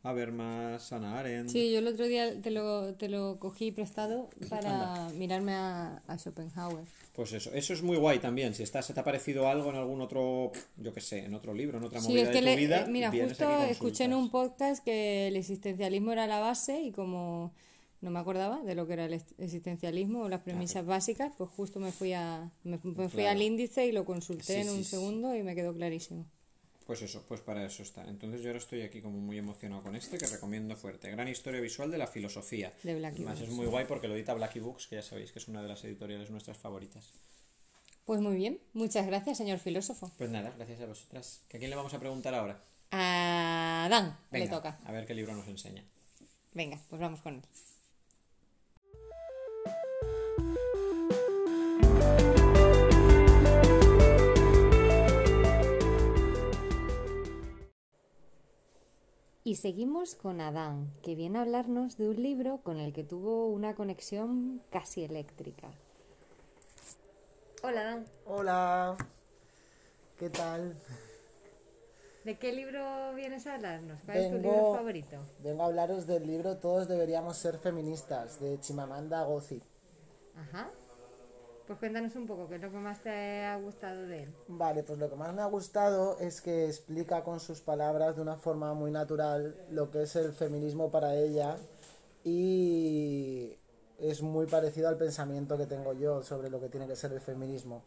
a 0.06 0.10
Habermas, 0.10 0.92
Hannah 0.92 1.18
Arendt. 1.18 1.50
Sí, 1.50 1.72
yo 1.72 1.78
el 1.80 1.86
otro 1.88 2.06
día 2.06 2.40
te 2.40 2.50
lo, 2.50 2.94
te 2.94 3.08
lo 3.08 3.38
cogí 3.38 3.72
prestado 3.72 4.30
para 4.48 5.08
mirarme 5.14 5.52
a, 5.52 6.02
a 6.06 6.18
Schopenhauer. 6.18 6.84
Pues 7.14 7.32
eso, 7.32 7.50
eso 7.54 7.72
es 7.72 7.82
muy 7.82 7.96
guay 7.96 8.18
también. 8.18 8.54
Si 8.54 8.62
está, 8.62 8.82
se 8.82 8.92
te 8.92 9.00
ha 9.00 9.04
parecido 9.04 9.48
algo 9.48 9.70
en 9.70 9.76
algún 9.76 10.00
otro, 10.02 10.52
yo 10.76 10.92
que 10.92 11.00
sé, 11.00 11.20
en 11.24 11.34
otro 11.34 11.54
libro, 11.54 11.78
en 11.78 11.84
otra 11.84 12.00
Sí, 12.00 12.08
movida 12.08 12.22
es 12.24 12.28
que 12.28 12.34
de 12.34 12.40
tu 12.40 12.44
le- 12.46 12.56
vida, 12.56 12.80
eh, 12.82 12.88
mira, 12.90 13.10
justo 13.10 13.62
escuché 13.64 14.04
en 14.04 14.14
un 14.14 14.30
podcast 14.30 14.84
que 14.84 15.28
el 15.28 15.36
existencialismo 15.36 16.12
era 16.12 16.26
la 16.26 16.40
base 16.40 16.80
y 16.82 16.92
como 16.92 17.52
no 18.02 18.10
me 18.10 18.18
acordaba 18.18 18.62
de 18.62 18.74
lo 18.74 18.86
que 18.86 18.92
era 18.92 19.06
el 19.06 19.14
existencialismo 19.38 20.24
o 20.24 20.28
las 20.28 20.42
premisas 20.42 20.84
básicas, 20.84 21.32
pues 21.38 21.48
justo 21.50 21.80
me 21.80 21.90
fui 21.90 22.12
a 22.12 22.50
me, 22.62 22.78
me 22.84 23.08
fui 23.08 23.22
Claro. 23.22 23.30
al 23.30 23.42
índice 23.42 23.86
y 23.86 23.92
lo 23.92 24.04
consulté 24.04 24.44
Sí, 24.62 24.68
en 24.68 24.68
un 24.68 24.84
sí. 24.84 24.84
segundo 24.84 25.34
y 25.34 25.42
me 25.42 25.54
quedó 25.54 25.72
clarísimo. 25.74 26.26
Pues 26.86 27.02
eso, 27.02 27.24
pues 27.26 27.40
para 27.40 27.66
eso 27.66 27.82
está. 27.82 28.04
Entonces 28.04 28.42
yo 28.42 28.48
ahora 28.48 28.58
estoy 28.60 28.82
aquí 28.82 29.00
como 29.02 29.18
muy 29.18 29.36
emocionado 29.38 29.82
con 29.82 29.96
este, 29.96 30.18
que 30.18 30.26
recomiendo 30.26 30.76
fuerte. 30.76 31.10
Gran 31.10 31.26
historia 31.26 31.60
visual 31.60 31.90
de 31.90 31.98
la 31.98 32.06
filosofía. 32.06 32.72
De 32.84 32.94
Blackie 32.94 33.22
Además 33.22 33.40
es 33.40 33.48
Books. 33.48 33.56
muy 33.56 33.66
guay 33.66 33.84
porque 33.86 34.06
lo 34.06 34.14
edita 34.14 34.34
Blackie 34.34 34.60
Books, 34.60 34.86
que 34.86 34.94
ya 34.96 35.02
sabéis 35.02 35.32
que 35.32 35.40
es 35.40 35.48
una 35.48 35.62
de 35.62 35.68
las 35.68 35.82
editoriales 35.84 36.30
nuestras 36.30 36.56
favoritas. 36.56 37.10
Pues 38.04 38.20
muy 38.20 38.36
bien, 38.36 38.60
muchas 38.72 39.04
gracias, 39.04 39.36
señor 39.38 39.58
filósofo. 39.58 40.12
Pues 40.16 40.30
nada, 40.30 40.52
gracias 40.56 40.80
a 40.80 40.86
vosotras. 40.86 41.42
¿Que 41.48 41.56
¿A 41.56 41.58
quién 41.58 41.70
le 41.70 41.76
vamos 41.76 41.92
a 41.92 41.98
preguntar 41.98 42.32
ahora? 42.36 42.62
A 42.92 43.88
Dan 43.90 44.16
le 44.30 44.48
toca. 44.48 44.78
a 44.84 44.92
ver 44.92 45.06
qué 45.06 45.14
libro 45.14 45.34
nos 45.34 45.48
enseña. 45.48 45.82
Venga, 46.54 46.78
pues 46.88 47.00
vamos 47.00 47.20
con 47.20 47.34
él. 47.34 47.42
Y 59.46 59.54
seguimos 59.54 60.16
con 60.16 60.40
Adán, 60.40 60.90
que 61.04 61.14
viene 61.14 61.38
a 61.38 61.42
hablarnos 61.42 61.96
de 61.96 62.08
un 62.08 62.20
libro 62.20 62.58
con 62.64 62.80
el 62.80 62.92
que 62.92 63.04
tuvo 63.04 63.46
una 63.46 63.76
conexión 63.76 64.60
casi 64.70 65.04
eléctrica. 65.04 65.68
Hola, 67.62 67.80
Adán. 67.82 68.04
Hola, 68.26 68.96
¿qué 70.18 70.30
tal? 70.30 70.76
¿De 72.24 72.36
qué 72.40 72.52
libro 72.52 73.14
vienes 73.14 73.46
a 73.46 73.54
hablarnos? 73.54 74.00
¿Cuál 74.04 74.16
es 74.16 74.30
tu 74.30 74.34
Vengo- 74.38 74.50
libro 74.52 74.74
favorito? 74.74 75.16
Vengo 75.44 75.62
a 75.62 75.66
hablaros 75.66 76.08
del 76.08 76.26
libro 76.26 76.56
Todos 76.56 76.88
deberíamos 76.88 77.36
ser 77.36 77.56
feministas, 77.58 78.40
de 78.40 78.58
Chimamanda 78.58 79.24
Ngozi. 79.26 79.62
Ajá. 80.34 80.70
Pues 81.66 81.80
cuéntanos 81.80 82.14
un 82.14 82.28
poco, 82.28 82.48
¿qué 82.48 82.56
es 82.56 82.62
lo 82.62 82.70
que 82.70 82.76
más 82.76 83.02
te 83.02 83.44
ha 83.44 83.56
gustado 83.56 84.02
de 84.06 84.22
él? 84.22 84.34
Vale, 84.46 84.84
pues 84.84 85.00
lo 85.00 85.10
que 85.10 85.16
más 85.16 85.34
me 85.34 85.42
ha 85.42 85.46
gustado 85.46 86.16
es 86.20 86.40
que 86.40 86.66
explica 86.66 87.24
con 87.24 87.40
sus 87.40 87.60
palabras 87.60 88.14
de 88.14 88.22
una 88.22 88.36
forma 88.36 88.72
muy 88.72 88.92
natural 88.92 89.56
lo 89.70 89.90
que 89.90 90.02
es 90.02 90.14
el 90.14 90.32
feminismo 90.32 90.92
para 90.92 91.16
ella 91.16 91.56
y 92.22 93.58
es 93.98 94.22
muy 94.22 94.46
parecido 94.46 94.88
al 94.88 94.96
pensamiento 94.96 95.58
que 95.58 95.66
tengo 95.66 95.92
yo 95.92 96.22
sobre 96.22 96.50
lo 96.50 96.60
que 96.60 96.68
tiene 96.68 96.86
que 96.86 96.94
ser 96.94 97.12
el 97.12 97.20
feminismo. 97.20 97.82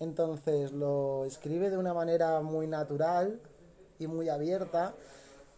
Entonces 0.00 0.72
lo 0.72 1.24
escribe 1.24 1.70
de 1.70 1.78
una 1.78 1.94
manera 1.94 2.40
muy 2.40 2.66
natural 2.66 3.40
y 4.00 4.08
muy 4.08 4.28
abierta. 4.28 4.92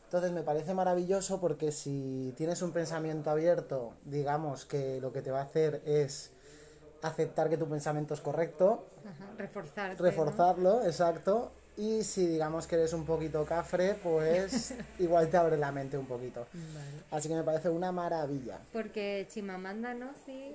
Entonces 0.05 0.31
me 0.33 0.43
parece 0.43 0.75
maravilloso 0.75 1.41
porque 1.41 1.73
si 1.73 2.35
tienes 2.37 2.61
un 2.61 2.73
pensamiento 2.73 3.31
abierto, 3.31 3.95
digamos 4.05 4.67
que 4.67 5.01
lo 5.01 5.11
que 5.11 5.23
te 5.23 5.31
va 5.31 5.41
a 5.41 5.45
hacer 5.45 5.81
es 5.87 6.36
aceptar 7.07 7.49
que 7.49 7.57
tu 7.57 7.69
pensamiento 7.69 8.15
es 8.15 8.21
correcto, 8.21 8.87
Ajá. 9.05 9.27
Reforzarlo, 9.99 10.85
exacto. 10.85 11.53
Y 11.77 12.05
si 12.05 12.27
digamos 12.27 12.67
que 12.67 12.77
eres 12.77 12.95
un 12.95 13.05
poquito 13.05 13.45
cafre, 13.45 13.95
pues 14.03 14.75
igual 14.99 15.29
te 15.29 15.37
abre 15.37 15.59
la 15.59 15.73
mente 15.73 15.99
un 15.99 16.07
poquito. 16.07 16.47
Así 17.11 17.29
que 17.29 17.35
me 17.35 17.43
parece 17.43 17.69
una 17.69 17.93
maravilla. 17.93 18.59
Porque 18.73 19.27
Chimamanda 19.29 19.95
Ngozi 19.95 20.55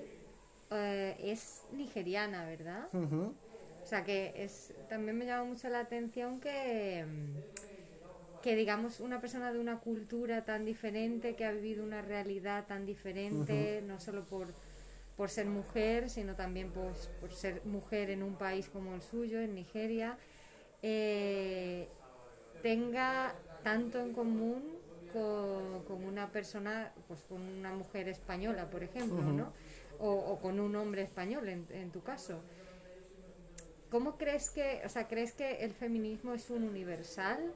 eh, 0.70 1.16
es 1.22 1.62
nigeriana, 1.72 2.44
¿verdad? 2.44 2.88
O 2.92 3.86
sea 3.86 4.04
que 4.04 4.32
es 4.36 4.72
también 4.88 5.16
me 5.18 5.26
llama 5.26 5.44
mucho 5.44 5.68
la 5.68 5.80
atención 5.80 6.40
que 6.40 7.04
que 8.42 8.56
digamos 8.56 8.98
una 8.98 9.20
persona 9.20 9.52
de 9.52 9.60
una 9.60 9.78
cultura 9.78 10.44
tan 10.44 10.64
diferente 10.64 11.36
que 11.36 11.44
ha 11.44 11.52
vivido 11.52 11.84
una 11.84 12.02
realidad 12.02 12.66
tan 12.66 12.84
diferente 12.84 13.82
no 13.86 14.00
solo 14.00 14.24
por 14.24 14.52
por 15.16 15.30
ser 15.30 15.46
mujer 15.46 16.10
sino 16.10 16.34
también 16.34 16.70
pues, 16.70 17.10
por 17.20 17.32
ser 17.32 17.64
mujer 17.64 18.10
en 18.10 18.22
un 18.22 18.34
país 18.36 18.68
como 18.68 18.94
el 18.94 19.02
suyo 19.02 19.40
en 19.40 19.54
Nigeria 19.54 20.18
eh, 20.82 21.88
tenga 22.62 23.34
tanto 23.62 24.00
en 24.00 24.12
común 24.12 24.62
con, 25.12 25.84
con 25.84 26.04
una 26.04 26.30
persona 26.30 26.92
pues 27.06 27.20
con 27.28 27.40
una 27.40 27.72
mujer 27.72 28.08
española 28.08 28.70
por 28.70 28.82
ejemplo 28.82 29.22
no 29.22 29.52
o, 30.02 30.10
o 30.10 30.38
con 30.38 30.58
un 30.58 30.74
hombre 30.76 31.02
español 31.02 31.48
en, 31.48 31.66
en 31.70 31.90
tu 31.90 32.02
caso. 32.02 32.40
¿Cómo 33.88 34.16
crees 34.16 34.50
que, 34.50 34.82
o 34.84 34.88
sea, 34.88 35.06
crees 35.06 35.32
que 35.32 35.64
el 35.64 35.72
feminismo 35.72 36.32
es 36.32 36.50
un 36.50 36.64
universal? 36.64 37.52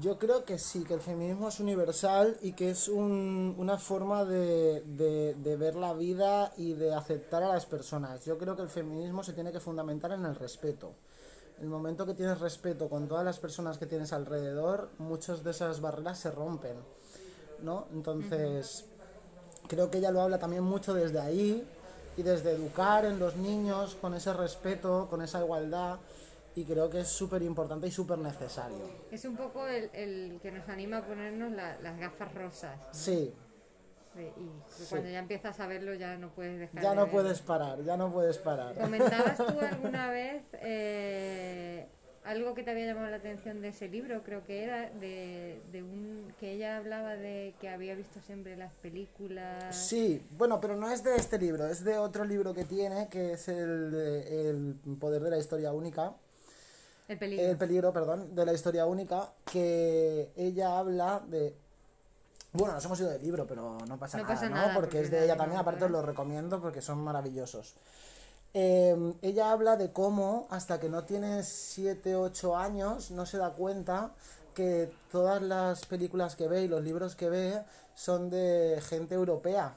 Yo 0.00 0.18
creo 0.18 0.44
que 0.44 0.58
sí, 0.58 0.82
que 0.84 0.94
el 0.94 1.00
feminismo 1.00 1.48
es 1.48 1.60
universal 1.60 2.36
y 2.42 2.52
que 2.52 2.70
es 2.70 2.88
un- 2.88 3.54
una 3.58 3.78
forma 3.78 4.24
de, 4.24 4.80
de- 4.80 5.34
de 5.34 5.56
ver 5.56 5.76
la 5.76 5.92
vida 5.92 6.52
y 6.56 6.72
de 6.72 6.92
aceptar 6.92 7.44
a 7.44 7.48
las 7.48 7.64
personas. 7.66 8.24
Yo 8.24 8.36
creo 8.36 8.56
que 8.56 8.62
el 8.62 8.68
feminismo 8.68 9.22
se 9.22 9.32
tiene 9.34 9.52
que 9.52 9.60
fundamentar 9.60 10.10
en 10.12 10.24
el 10.24 10.34
respeto. 10.34 10.92
El 11.60 11.68
momento 11.68 12.04
que 12.06 12.14
tienes 12.14 12.40
respeto 12.40 12.88
con 12.88 13.06
todas 13.06 13.24
las 13.24 13.38
personas 13.38 13.78
que 13.78 13.86
tienes 13.86 14.12
alrededor, 14.12 14.88
muchas 14.98 15.44
de 15.44 15.52
esas 15.52 15.80
barreras 15.80 16.18
se 16.18 16.32
rompen, 16.32 16.74
¿no? 17.62 17.86
Entonces, 17.92 18.86
creo 19.68 19.88
que 19.92 19.98
ella 19.98 20.10
lo 20.10 20.20
habla 20.22 20.40
también 20.40 20.64
mucho 20.64 20.92
desde 20.92 21.20
ahí 21.20 21.64
y 22.16 22.22
desde 22.22 22.50
educar 22.50 23.04
en 23.04 23.20
los 23.20 23.36
niños 23.36 23.96
con 24.00 24.14
ese 24.14 24.32
respeto, 24.32 25.06
con 25.08 25.22
esa 25.22 25.40
igualdad 25.40 25.98
y 26.56 26.64
creo 26.64 26.88
que 26.90 27.00
es 27.00 27.08
súper 27.08 27.42
importante 27.42 27.86
y 27.86 27.90
súper 27.90 28.18
necesario. 28.18 28.78
Es 29.10 29.24
un 29.24 29.36
poco 29.36 29.66
el, 29.66 29.90
el 29.92 30.38
que 30.40 30.50
nos 30.52 30.68
anima 30.68 30.98
a 30.98 31.02
ponernos 31.06 31.52
la- 31.52 31.78
las 31.80 31.98
gafas 31.98 32.32
rosas. 32.34 32.78
Sí, 32.92 33.34
y 34.16 34.84
cuando 34.88 35.08
ya 35.10 35.18
empiezas 35.18 35.58
a 35.58 35.66
verlo 35.66 35.92
ya 35.94 36.16
no 36.16 36.28
puedes 36.30 36.58
dejar 36.60 36.80
ya 36.82 36.90
de 36.90 36.96
no 36.96 37.08
puedes 37.08 37.40
parar, 37.42 37.82
ya 37.82 37.96
no 37.96 38.12
puedes 38.12 38.38
parar. 38.38 38.74
¿Comentabas 38.76 39.36
tú 39.36 39.58
alguna 39.60 40.08
vez 40.10 40.44
eh, 40.62 41.88
algo 42.24 42.54
que 42.54 42.62
te 42.62 42.70
había 42.70 42.86
llamado 42.86 43.10
la 43.10 43.16
atención 43.16 43.60
de 43.60 43.68
ese 43.68 43.88
libro? 43.88 44.22
Creo 44.22 44.44
que 44.44 44.62
era 44.62 44.88
de, 44.90 45.60
de 45.72 45.82
un 45.82 46.32
que 46.38 46.52
ella 46.52 46.76
hablaba 46.76 47.16
de 47.16 47.54
que 47.60 47.68
había 47.68 47.96
visto 47.96 48.20
siempre 48.20 48.56
las 48.56 48.72
películas. 48.74 49.74
Sí, 49.76 50.24
bueno, 50.38 50.60
pero 50.60 50.76
no 50.76 50.90
es 50.92 51.02
de 51.02 51.16
este 51.16 51.36
libro, 51.38 51.66
es 51.66 51.82
de 51.82 51.98
otro 51.98 52.24
libro 52.24 52.54
que 52.54 52.64
tiene, 52.64 53.08
que 53.08 53.32
es 53.32 53.48
el, 53.48 53.92
el 54.86 54.96
poder 55.00 55.22
de 55.22 55.30
la 55.30 55.38
historia 55.38 55.72
única. 55.72 56.14
El 57.08 57.18
peligro. 57.18 57.46
El 57.46 57.56
peligro, 57.56 57.92
perdón, 57.92 58.34
de 58.34 58.46
la 58.46 58.52
historia 58.52 58.86
única, 58.86 59.30
que 59.44 60.32
ella 60.36 60.78
habla 60.78 61.22
de... 61.26 61.54
Bueno, 62.52 62.72
nos 62.74 62.84
hemos 62.84 63.00
ido 63.00 63.10
del 63.10 63.22
libro, 63.22 63.46
pero 63.46 63.78
no 63.86 63.98
pasa 63.98 64.16
No 64.16 64.22
nada, 64.22 64.34
pasa 64.34 64.48
¿no? 64.48 64.56
porque, 64.56 64.74
porque 64.74 65.00
es 65.00 65.10
de 65.10 65.18
la 65.18 65.24
ella 65.24 65.36
también, 65.36 65.60
aparte 65.60 65.84
os 65.84 65.90
lo 65.90 66.02
recomiendo 66.02 66.60
porque 66.60 66.80
son 66.80 66.98
maravillosos. 66.98 67.74
Eh, 68.54 69.14
ella 69.22 69.50
habla 69.50 69.76
de 69.76 69.92
cómo 69.92 70.46
hasta 70.50 70.78
que 70.78 70.88
no 70.88 71.02
tiene 71.02 71.42
7, 71.42 72.14
8 72.14 72.56
años 72.56 73.10
no 73.10 73.26
se 73.26 73.38
da 73.38 73.50
cuenta 73.50 74.12
que 74.54 74.92
todas 75.10 75.42
las 75.42 75.84
películas 75.86 76.36
que 76.36 76.46
ve 76.46 76.62
y 76.62 76.68
los 76.68 76.82
libros 76.82 77.16
que 77.16 77.28
ve 77.28 77.60
son 77.96 78.30
de 78.30 78.80
gente 78.88 79.16
europea. 79.16 79.76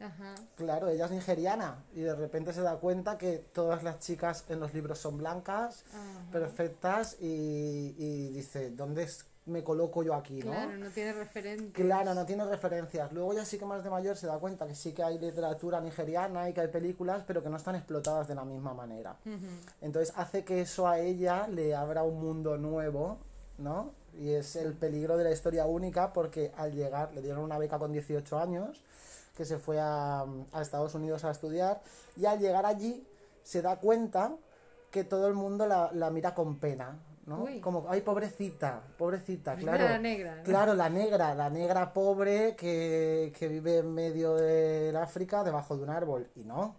Ajá. 0.00 0.34
Claro, 0.56 0.88
ella 0.88 1.06
es 1.06 1.10
nigeriana 1.10 1.84
y 1.94 2.00
de 2.00 2.14
repente 2.14 2.52
se 2.52 2.62
da 2.62 2.76
cuenta 2.76 3.16
que 3.16 3.38
todas 3.52 3.82
las 3.82 4.00
chicas 4.00 4.44
en 4.48 4.60
los 4.60 4.74
libros 4.74 4.98
son 4.98 5.18
blancas, 5.18 5.84
Ajá. 5.90 6.30
perfectas 6.32 7.16
y, 7.20 7.94
y 7.96 8.28
dice, 8.30 8.70
¿dónde 8.70 9.08
me 9.46 9.62
coloco 9.62 10.02
yo 10.02 10.14
aquí? 10.14 10.40
¿no? 10.40 10.52
Claro, 10.52 10.76
no 10.78 10.90
tiene 10.90 11.12
referente. 11.12 11.72
Claro, 11.72 12.14
no 12.14 12.24
tiene 12.24 12.44
referencias. 12.44 13.12
Luego 13.12 13.34
ya 13.34 13.44
sí 13.44 13.58
que 13.58 13.66
más 13.66 13.84
de 13.84 13.90
mayor 13.90 14.16
se 14.16 14.26
da 14.26 14.38
cuenta 14.38 14.66
que 14.66 14.74
sí 14.74 14.92
que 14.92 15.02
hay 15.02 15.18
literatura 15.18 15.80
nigeriana 15.80 16.48
y 16.48 16.52
que 16.54 16.62
hay 16.62 16.68
películas, 16.68 17.22
pero 17.26 17.42
que 17.42 17.50
no 17.50 17.56
están 17.56 17.74
explotadas 17.76 18.26
de 18.26 18.34
la 18.34 18.44
misma 18.44 18.74
manera. 18.74 19.16
Entonces 19.80 20.14
hace 20.16 20.44
que 20.44 20.62
eso 20.62 20.88
a 20.88 20.98
ella 20.98 21.46
le 21.48 21.74
abra 21.74 22.02
un 22.04 22.20
mundo 22.20 22.56
nuevo, 22.56 23.18
¿no? 23.58 23.92
Y 24.18 24.30
es 24.30 24.56
el 24.56 24.74
peligro 24.74 25.16
de 25.16 25.24
la 25.24 25.32
historia 25.32 25.66
única 25.66 26.12
porque 26.12 26.52
al 26.56 26.72
llegar 26.72 27.12
le 27.14 27.20
dieron 27.20 27.42
una 27.42 27.58
beca 27.58 27.78
con 27.78 27.92
18 27.92 28.38
años 28.38 28.82
que 29.36 29.44
se 29.44 29.58
fue 29.58 29.80
a, 29.80 30.24
a 30.52 30.62
Estados 30.62 30.94
Unidos 30.94 31.24
a 31.24 31.30
estudiar 31.30 31.82
y 32.16 32.26
al 32.26 32.38
llegar 32.38 32.66
allí 32.66 33.06
se 33.42 33.62
da 33.62 33.76
cuenta 33.76 34.32
que 34.90 35.04
todo 35.04 35.26
el 35.26 35.34
mundo 35.34 35.66
la, 35.66 35.90
la 35.92 36.10
mira 36.10 36.34
con 36.34 36.58
pena, 36.58 36.98
¿no? 37.26 37.44
Uy. 37.44 37.60
Como, 37.60 37.86
ay, 37.88 38.00
pobrecita, 38.02 38.80
pobrecita, 38.96 39.56
claro. 39.56 39.84
la 39.84 39.98
negra, 39.98 40.36
¿no? 40.36 40.42
Claro, 40.44 40.74
la 40.74 40.88
negra, 40.88 41.34
la 41.34 41.50
negra 41.50 41.92
pobre 41.92 42.54
que, 42.54 43.32
que 43.36 43.48
vive 43.48 43.78
en 43.78 43.92
medio 43.92 44.36
del 44.36 44.96
África 44.96 45.42
debajo 45.42 45.76
de 45.76 45.82
un 45.82 45.90
árbol. 45.90 46.30
Y 46.36 46.44
no, 46.44 46.76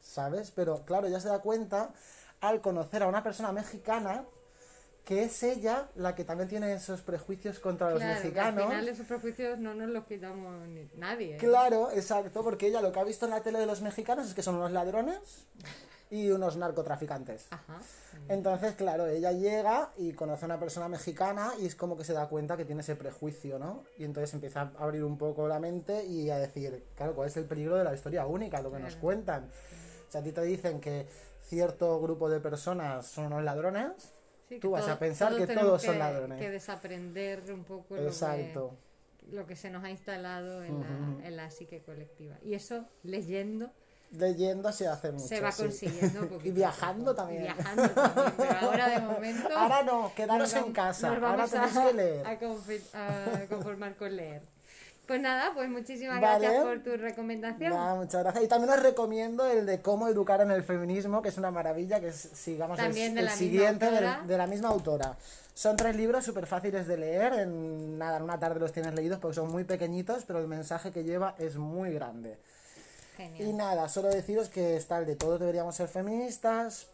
¿sabes? 0.00 0.50
Pero 0.50 0.84
claro, 0.84 1.08
ya 1.08 1.20
se 1.20 1.28
da 1.28 1.38
cuenta 1.38 1.92
al 2.40 2.60
conocer 2.60 3.04
a 3.04 3.06
una 3.06 3.22
persona 3.22 3.52
mexicana 3.52 4.24
que 5.04 5.24
es 5.24 5.42
ella 5.42 5.88
la 5.96 6.14
que 6.14 6.24
también 6.24 6.48
tiene 6.48 6.72
esos 6.72 7.00
prejuicios 7.00 7.58
contra 7.58 7.90
los 7.90 7.98
Claro, 7.98 8.14
mexicanos. 8.20 8.62
al 8.64 8.68
final 8.70 8.88
esos 8.88 9.06
prejuicios 9.06 9.58
no 9.58 9.74
nos 9.74 9.88
los 9.90 10.04
quitamos 10.04 10.68
ni- 10.68 10.88
nadie. 10.96 11.34
¿eh? 11.34 11.38
Claro, 11.38 11.90
exacto, 11.90 12.42
porque 12.44 12.68
ella 12.68 12.80
lo 12.80 12.92
que 12.92 13.00
ha 13.00 13.04
visto 13.04 13.24
en 13.26 13.32
la 13.32 13.40
tele 13.42 13.58
de 13.58 13.66
los 13.66 13.80
mexicanos 13.82 14.28
es 14.28 14.34
que 14.34 14.42
son 14.42 14.54
unos 14.56 14.70
ladrones 14.70 15.18
y 16.10 16.30
unos 16.30 16.56
narcotraficantes. 16.56 17.46
Ajá. 17.50 17.78
Entonces, 18.28 18.74
claro, 18.74 19.06
ella 19.08 19.32
llega 19.32 19.90
y 19.96 20.12
conoce 20.12 20.44
a 20.44 20.46
una 20.46 20.60
persona 20.60 20.86
mexicana 20.88 21.52
y 21.58 21.66
es 21.66 21.74
como 21.74 21.96
que 21.96 22.04
se 22.04 22.12
da 22.12 22.28
cuenta 22.28 22.56
que 22.56 22.64
tiene 22.64 22.82
ese 22.82 22.94
prejuicio, 22.94 23.58
¿no? 23.58 23.82
Y 23.98 24.04
entonces 24.04 24.32
empieza 24.34 24.60
a 24.60 24.84
abrir 24.84 25.02
un 25.02 25.18
poco 25.18 25.48
la 25.48 25.58
mente 25.58 26.04
y 26.04 26.30
a 26.30 26.38
decir, 26.38 26.84
claro, 26.94 27.14
¿cuál 27.14 27.28
es 27.28 27.36
el 27.38 27.46
peligro 27.46 27.76
de 27.76 27.84
la 27.84 27.94
historia 27.94 28.26
única, 28.26 28.60
lo 28.62 28.70
que 28.70 28.78
nos 28.78 28.94
cuentan? 28.96 29.48
O 30.08 30.12
sea, 30.12 30.20
a 30.20 30.24
ti 30.24 30.30
te 30.32 30.42
dicen 30.42 30.80
que 30.80 31.08
cierto 31.42 32.00
grupo 32.00 32.28
de 32.30 32.38
personas 32.40 33.06
son 33.06 33.26
unos 33.26 33.42
ladrones, 33.42 33.90
Sí, 34.54 34.60
tú 34.60 34.70
vas 34.70 34.82
todo- 34.84 34.92
a 34.94 34.98
pensar 34.98 35.34
que 35.36 35.46
tenemos 35.46 35.66
todos 35.68 35.82
son 35.82 35.92
que- 35.94 35.98
ladrones. 35.98 36.38
Que 36.40 36.50
desaprender 36.50 37.52
un 37.52 37.64
poco 37.64 37.94
lo 37.96 38.02
que, 38.02 38.06
Exacto. 38.08 38.76
lo 39.30 39.46
que 39.46 39.56
se 39.56 39.70
nos 39.70 39.82
ha 39.84 39.90
instalado 39.90 40.62
en, 40.62 40.80
la, 40.80 41.26
en 41.26 41.36
la 41.36 41.50
psique 41.50 41.80
colectiva. 41.82 42.36
Y 42.42 42.54
eso, 42.54 42.84
leyendo, 43.02 43.70
Leyendo 44.14 44.70
se 44.72 44.86
hace 44.86 45.10
mucho. 45.10 45.26
se 45.26 45.40
va 45.40 45.50
sí. 45.52 45.62
consiguiendo. 45.62 46.20
poquito 46.28 46.46
y 46.46 46.50
a 46.50 46.52
viajando 46.52 47.14
también. 47.14 47.40
Y 47.40 47.44
viajando 47.44 47.88
también. 47.90 48.32
Pero 48.36 48.58
ahora 48.60 48.88
de 48.90 48.98
momento. 49.00 49.48
Ahora 49.56 49.82
no, 49.84 50.12
quedaros 50.14 50.52
nos 50.54 50.66
en 50.66 50.72
casa. 50.74 51.08
nos 51.08 51.16
Ahora 51.16 51.28
vamos 51.36 51.50
tenéis 51.50 51.76
a, 51.78 51.86
que 51.86 51.92
leer. 51.94 52.26
a 52.26 52.38
a 52.92 53.46
conformar 53.48 53.96
con 53.96 54.14
leer. 54.14 54.42
Pues 55.06 55.20
nada, 55.20 55.50
pues 55.54 55.68
muchísimas 55.68 56.20
Vale. 56.20 56.46
gracias 56.46 56.64
por 56.64 56.82
tu 56.82 56.96
recomendación. 56.96 57.70
Nada, 57.72 57.94
muchas 57.96 58.22
gracias. 58.22 58.44
Y 58.44 58.48
también 58.48 58.72
os 58.72 58.82
recomiendo 58.82 59.44
el 59.46 59.66
de 59.66 59.82
cómo 59.82 60.06
educar 60.08 60.40
en 60.40 60.50
el 60.52 60.62
feminismo, 60.62 61.20
que 61.22 61.28
es 61.30 61.38
una 61.38 61.50
maravilla, 61.50 62.00
que 62.00 62.08
es, 62.08 62.16
sigamos, 62.16 62.78
el- 62.78 62.84
También 62.86 63.18
el, 63.18 63.24
misma 63.24 63.36
siguiente 63.36 63.90
del- 63.90 64.26
de 64.26 64.38
la 64.38 64.46
misma 64.46 64.68
autora. 64.68 65.16
Son 65.54 65.76
tres 65.76 65.96
libros 65.96 66.24
súper 66.24 66.46
fáciles 66.46 66.86
de 66.86 66.96
leer, 66.96 67.32
en 67.34 67.98
nada, 67.98 68.16
en 68.18 68.22
una 68.22 68.38
tarde 68.38 68.60
los 68.60 68.72
tienes 68.72 68.94
leídos 68.94 69.18
porque 69.18 69.34
son 69.34 69.50
muy 69.50 69.64
pequeñitos, 69.64 70.24
pero 70.24 70.38
el 70.38 70.46
mensaje 70.46 70.92
que 70.92 71.02
lleva 71.04 71.34
es 71.38 71.56
muy 71.56 71.92
grande. 71.92 72.38
Genial. 73.16 73.48
Y 73.48 73.52
nada, 73.52 73.88
solo 73.90 74.08
deciros 74.08 74.48
que 74.48 74.76
está 74.76 74.98
el 74.98 75.04
de 75.06 75.16
todos 75.16 75.38
deberíamos 75.40 75.74
ser 75.74 75.88
feministas, 75.88 76.86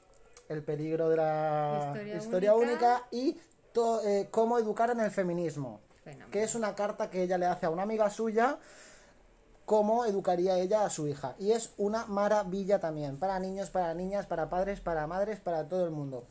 el 0.49 0.63
peligro 0.65 1.09
de 1.11 1.17
la 1.19 1.85
Historia 1.95 2.17
historia, 2.17 2.55
única. 2.55 2.73
única. 2.73 3.03
y 3.13 3.37
eh, 4.05 4.27
cómo 4.33 4.59
educar 4.59 4.91
en 4.91 4.99
el 4.99 5.11
feminismo, 5.13 5.79
Fenomenal. 6.13 6.31
que 6.31 6.43
es 6.43 6.55
una 6.55 6.75
carta 6.75 7.11
que 7.11 7.23
ella 7.23 7.39
le 7.39 7.47
hace 7.47 7.67
a 7.67 7.71
una 7.71 7.83
amiga 7.83 8.09
suya, 8.11 8.59
cómo 9.65 10.05
educaría 10.07 10.57
ella 10.59 10.85
a 10.85 10.91
su 10.91 11.07
hija. 11.09 11.35
Y 11.39 11.53
es 11.53 11.73
una 11.77 12.07
maravilla 12.07 12.79
también, 12.81 13.19
para 13.19 13.39
niños, 13.39 13.71
para 13.71 13.93
niñas, 13.95 14.27
para 14.27 14.49
padres, 14.49 14.81
para 14.81 15.07
madres, 15.07 15.41
para 15.41 15.69
todo 15.69 15.85
el 15.85 15.91
mundo. 15.91 16.27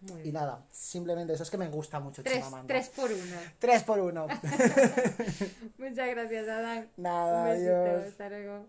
Muy 0.00 0.20
Y 0.20 0.22
bien. 0.24 0.34
nada, 0.34 0.62
simplemente 0.70 1.32
eso 1.32 1.42
es 1.42 1.50
que 1.50 1.56
me 1.56 1.68
gusta 1.68 2.00
mucho 2.00 2.22
Tres, 2.22 2.36
Chimamanda. 2.44 2.66
tres 2.66 2.88
por 2.90 3.10
uno. 3.10 3.36
Tres 3.58 3.82
por 3.82 3.98
uno. 3.98 4.26
Muchas 5.78 6.08
gracias, 6.10 6.48
Adán. 6.48 6.90
Nada, 6.96 7.42
Un 7.44 7.48
besito. 7.50 7.74
adiós. 7.76 8.04
Hasta 8.08 8.28
luego. 8.28 8.66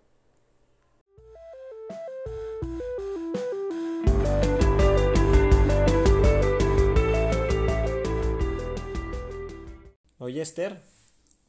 Oye, 10.27 10.41
Esther, 10.41 10.81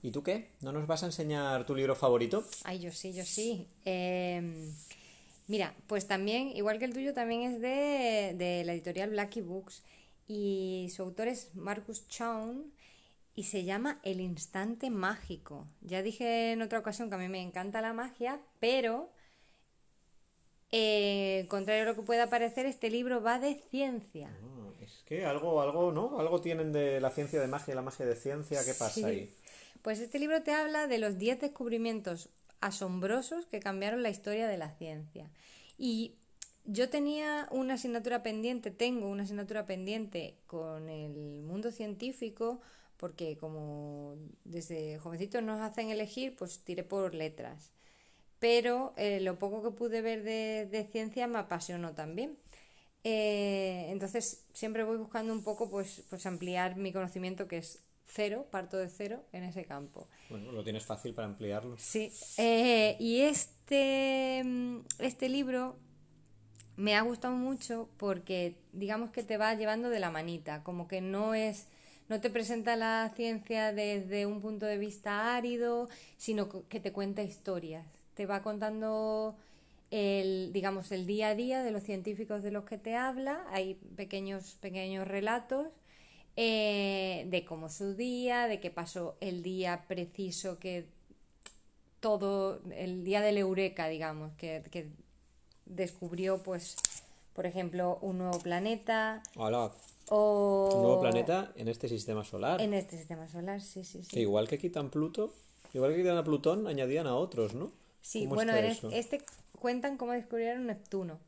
¿y 0.02 0.12
tú 0.12 0.23
qué? 0.23 0.52
¿No 0.61 0.70
nos 0.70 0.87
vas 0.87 1.02
a 1.02 1.06
enseñar 1.06 1.66
tu 1.66 1.75
libro 1.75 1.97
favorito? 1.97 2.44
Ay, 2.62 2.78
yo 2.78 2.92
sí, 2.92 3.12
yo 3.12 3.25
sí. 3.25 3.66
Eh, 3.85 4.70
mira, 5.49 5.75
pues 5.88 6.06
también, 6.06 6.56
igual 6.56 6.78
que 6.78 6.85
el 6.85 6.92
tuyo, 6.92 7.12
también 7.12 7.42
es 7.42 7.61
de, 7.61 8.37
de 8.38 8.62
la 8.64 8.75
editorial 8.75 9.11
Blackie 9.11 9.40
Books. 9.40 9.82
Y 10.28 10.92
su 10.94 11.02
autor 11.02 11.26
es 11.26 11.52
Marcus 11.56 12.06
Chown 12.06 12.73
y 13.35 13.42
se 13.42 13.64
llama 13.64 13.99
El 14.04 14.20
Instante 14.20 14.90
Mágico. 14.90 15.66
Ya 15.80 16.00
dije 16.00 16.52
en 16.52 16.62
otra 16.62 16.78
ocasión 16.78 17.08
que 17.08 17.16
a 17.16 17.18
mí 17.18 17.28
me 17.28 17.42
encanta 17.42 17.82
la 17.82 17.92
magia, 17.92 18.40
pero, 18.61 19.11
eh, 20.72 21.46
contrario 21.48 21.82
a 21.84 21.87
lo 21.87 21.94
que 21.94 22.02
pueda 22.02 22.28
parecer, 22.28 22.66
este 22.66 22.90
libro 22.90 23.22
va 23.22 23.38
de 23.38 23.54
ciencia. 23.70 24.30
Ah, 24.42 24.70
Es 24.82 25.02
que 25.04 25.25
algo, 25.25 25.60
algo, 25.60 25.92
¿no? 25.92 26.18
Algo 26.18 26.40
tienen 26.40 26.72
de 26.72 27.00
la 27.00 27.10
ciencia 27.10 27.40
de 27.40 27.46
magia 27.48 27.72
y 27.72 27.75
la 27.75 27.82
magia 27.82 28.06
de 28.06 28.16
ciencia. 28.16 28.64
¿Qué 28.64 28.75
pasa 28.75 28.90
Sí. 28.94 29.04
ahí? 29.04 29.34
Pues 29.82 30.00
este 30.00 30.18
libro 30.18 30.42
te 30.42 30.52
habla 30.52 30.87
de 30.87 30.98
los 30.98 31.18
10 31.18 31.40
descubrimientos 31.40 32.28
asombrosos 32.60 33.46
que 33.46 33.60
cambiaron 33.60 34.02
la 34.02 34.10
historia 34.10 34.48
de 34.48 34.58
la 34.58 34.70
ciencia. 34.72 35.30
Y 35.78 36.14
yo 36.64 36.90
tenía 36.90 37.48
una 37.50 37.75
asignatura 37.75 38.22
pendiente, 38.22 38.70
tengo 38.70 39.08
una 39.08 39.22
asignatura 39.22 39.64
pendiente 39.66 40.34
con 40.46 40.88
el 40.88 41.42
mundo 41.42 41.70
científico, 41.70 42.60
porque 42.96 43.38
como 43.38 44.16
desde 44.44 44.98
jovencitos 44.98 45.42
nos 45.42 45.61
hacen 45.61 45.90
elegir, 45.90 46.35
pues 46.37 46.59
tiré 46.64 46.83
por 46.83 47.14
letras. 47.14 47.70
Pero 48.38 48.94
eh, 48.96 49.20
lo 49.20 49.38
poco 49.38 49.62
que 49.62 49.70
pude 49.70 50.01
ver 50.03 50.22
de, 50.22 50.66
de 50.70 50.85
ciencia 50.85 51.27
me 51.27 51.38
apasionó 51.38 51.94
también. 51.94 52.38
Eh, 53.05 53.87
entonces 53.90 54.44
siempre 54.53 54.85
voy 54.85 54.96
buscando 54.96 55.33
un 55.33 55.42
poco 55.42 55.70
pues, 55.70 56.03
pues 56.11 56.27
ampliar 56.27 56.77
mi 56.77 56.92
conocimiento 56.92 57.48
que 57.48 57.59
es 57.59 57.81
cero, 58.05 58.46
parto 58.51 58.77
de 58.77 58.88
cero 58.88 59.22
en 59.33 59.44
ese 59.44 59.64
campo. 59.64 60.09
Bueno, 60.31 60.53
lo 60.53 60.64
tienes 60.64 60.85
fácil 60.85 61.14
para 61.14 61.29
ampliarlo. 61.29 61.77
Sí, 61.79 62.12
eh, 62.38 62.96
y 62.98 63.20
este, 63.20 64.42
mm, 64.44 64.79
este 64.98 65.29
libro 65.29 65.77
me 66.77 66.94
ha 66.96 67.03
gustado 67.03 67.35
mucho 67.35 67.88
porque 67.96 68.57
digamos 68.72 69.11
que 69.11 69.22
te 69.22 69.37
va 69.37 69.55
llevando 69.55 69.90
de 69.90 70.01
la 70.01 70.11
manita, 70.11 70.62
como 70.62 70.88
que 70.88 71.01
no 71.01 71.35
es, 71.35 71.66
no 72.09 72.20
te 72.20 72.31
presenta 72.31 72.77
la 72.77 73.11
ciencia 73.14 73.72
desde 73.72 74.27
un 74.27 74.40
punto 74.40 74.64
de 74.66 74.79
vista 74.79 75.37
árido, 75.37 75.88
sino 76.16 76.48
que 76.68 76.81
te 76.81 76.92
cuenta 76.92 77.22
historias, 77.22 77.87
te 78.18 78.26
va 78.26 78.42
contando 78.42 79.37
el, 79.92 80.52
digamos, 80.52 80.90
el 80.90 81.07
día 81.07 81.28
a 81.28 81.35
día 81.37 81.62
de 81.62 81.70
los 81.70 81.85
científicos 81.85 82.42
de 82.42 82.50
los 82.50 82.64
que 82.64 82.76
te 82.76 82.96
habla, 82.96 83.46
hay 83.52 83.74
pequeños, 83.94 84.57
pequeños 84.61 85.07
relatos 85.07 85.68
eh, 86.35 87.26
de 87.31 87.44
cómo 87.44 87.68
su 87.68 87.94
día, 87.94 88.48
de 88.48 88.59
qué 88.59 88.72
pasó 88.72 89.14
el 89.20 89.44
día 89.44 89.85
preciso 89.87 90.59
que 90.59 90.87
todo, 92.00 92.61
el 92.74 93.04
día 93.04 93.20
del 93.20 93.38
Eureka, 93.38 93.87
digamos, 93.87 94.33
que, 94.33 94.64
que 94.72 94.88
descubrió, 95.64 96.42
pues, 96.42 96.74
por 97.35 97.46
ejemplo, 97.46 98.00
un 98.02 98.18
nuevo 98.18 98.40
planeta 98.40 99.22
Hola, 99.37 99.70
o... 100.09 100.70
un 100.74 100.83
nuevo 100.83 101.00
planeta 101.00 101.52
en 101.54 101.68
este 101.68 101.88
sistema 101.88 102.24
solar. 102.24 102.61
En 102.61 102.74
este 102.74 102.98
sistema 102.98 103.28
solar, 103.28 103.61
sí, 103.61 103.85
sí, 103.85 104.02
sí. 104.02 104.11
Que 104.11 104.22
igual 104.22 104.48
que 104.48 104.59
quitan 104.59 104.90
Pluto, 104.90 105.33
igual 105.72 105.92
que 105.92 105.98
quitan 105.98 106.16
a 106.16 106.24
Plutón, 106.24 106.66
añadían 106.66 107.07
a 107.07 107.14
otros, 107.14 107.54
¿no? 107.54 107.78
Sí, 108.00 108.24
¿Cómo 108.24 108.37
bueno, 108.37 108.52
este 108.54 109.22
cuentan 109.58 109.96
cómo 109.96 110.12
descubrieron 110.12 110.66
Neptuno. 110.66 111.18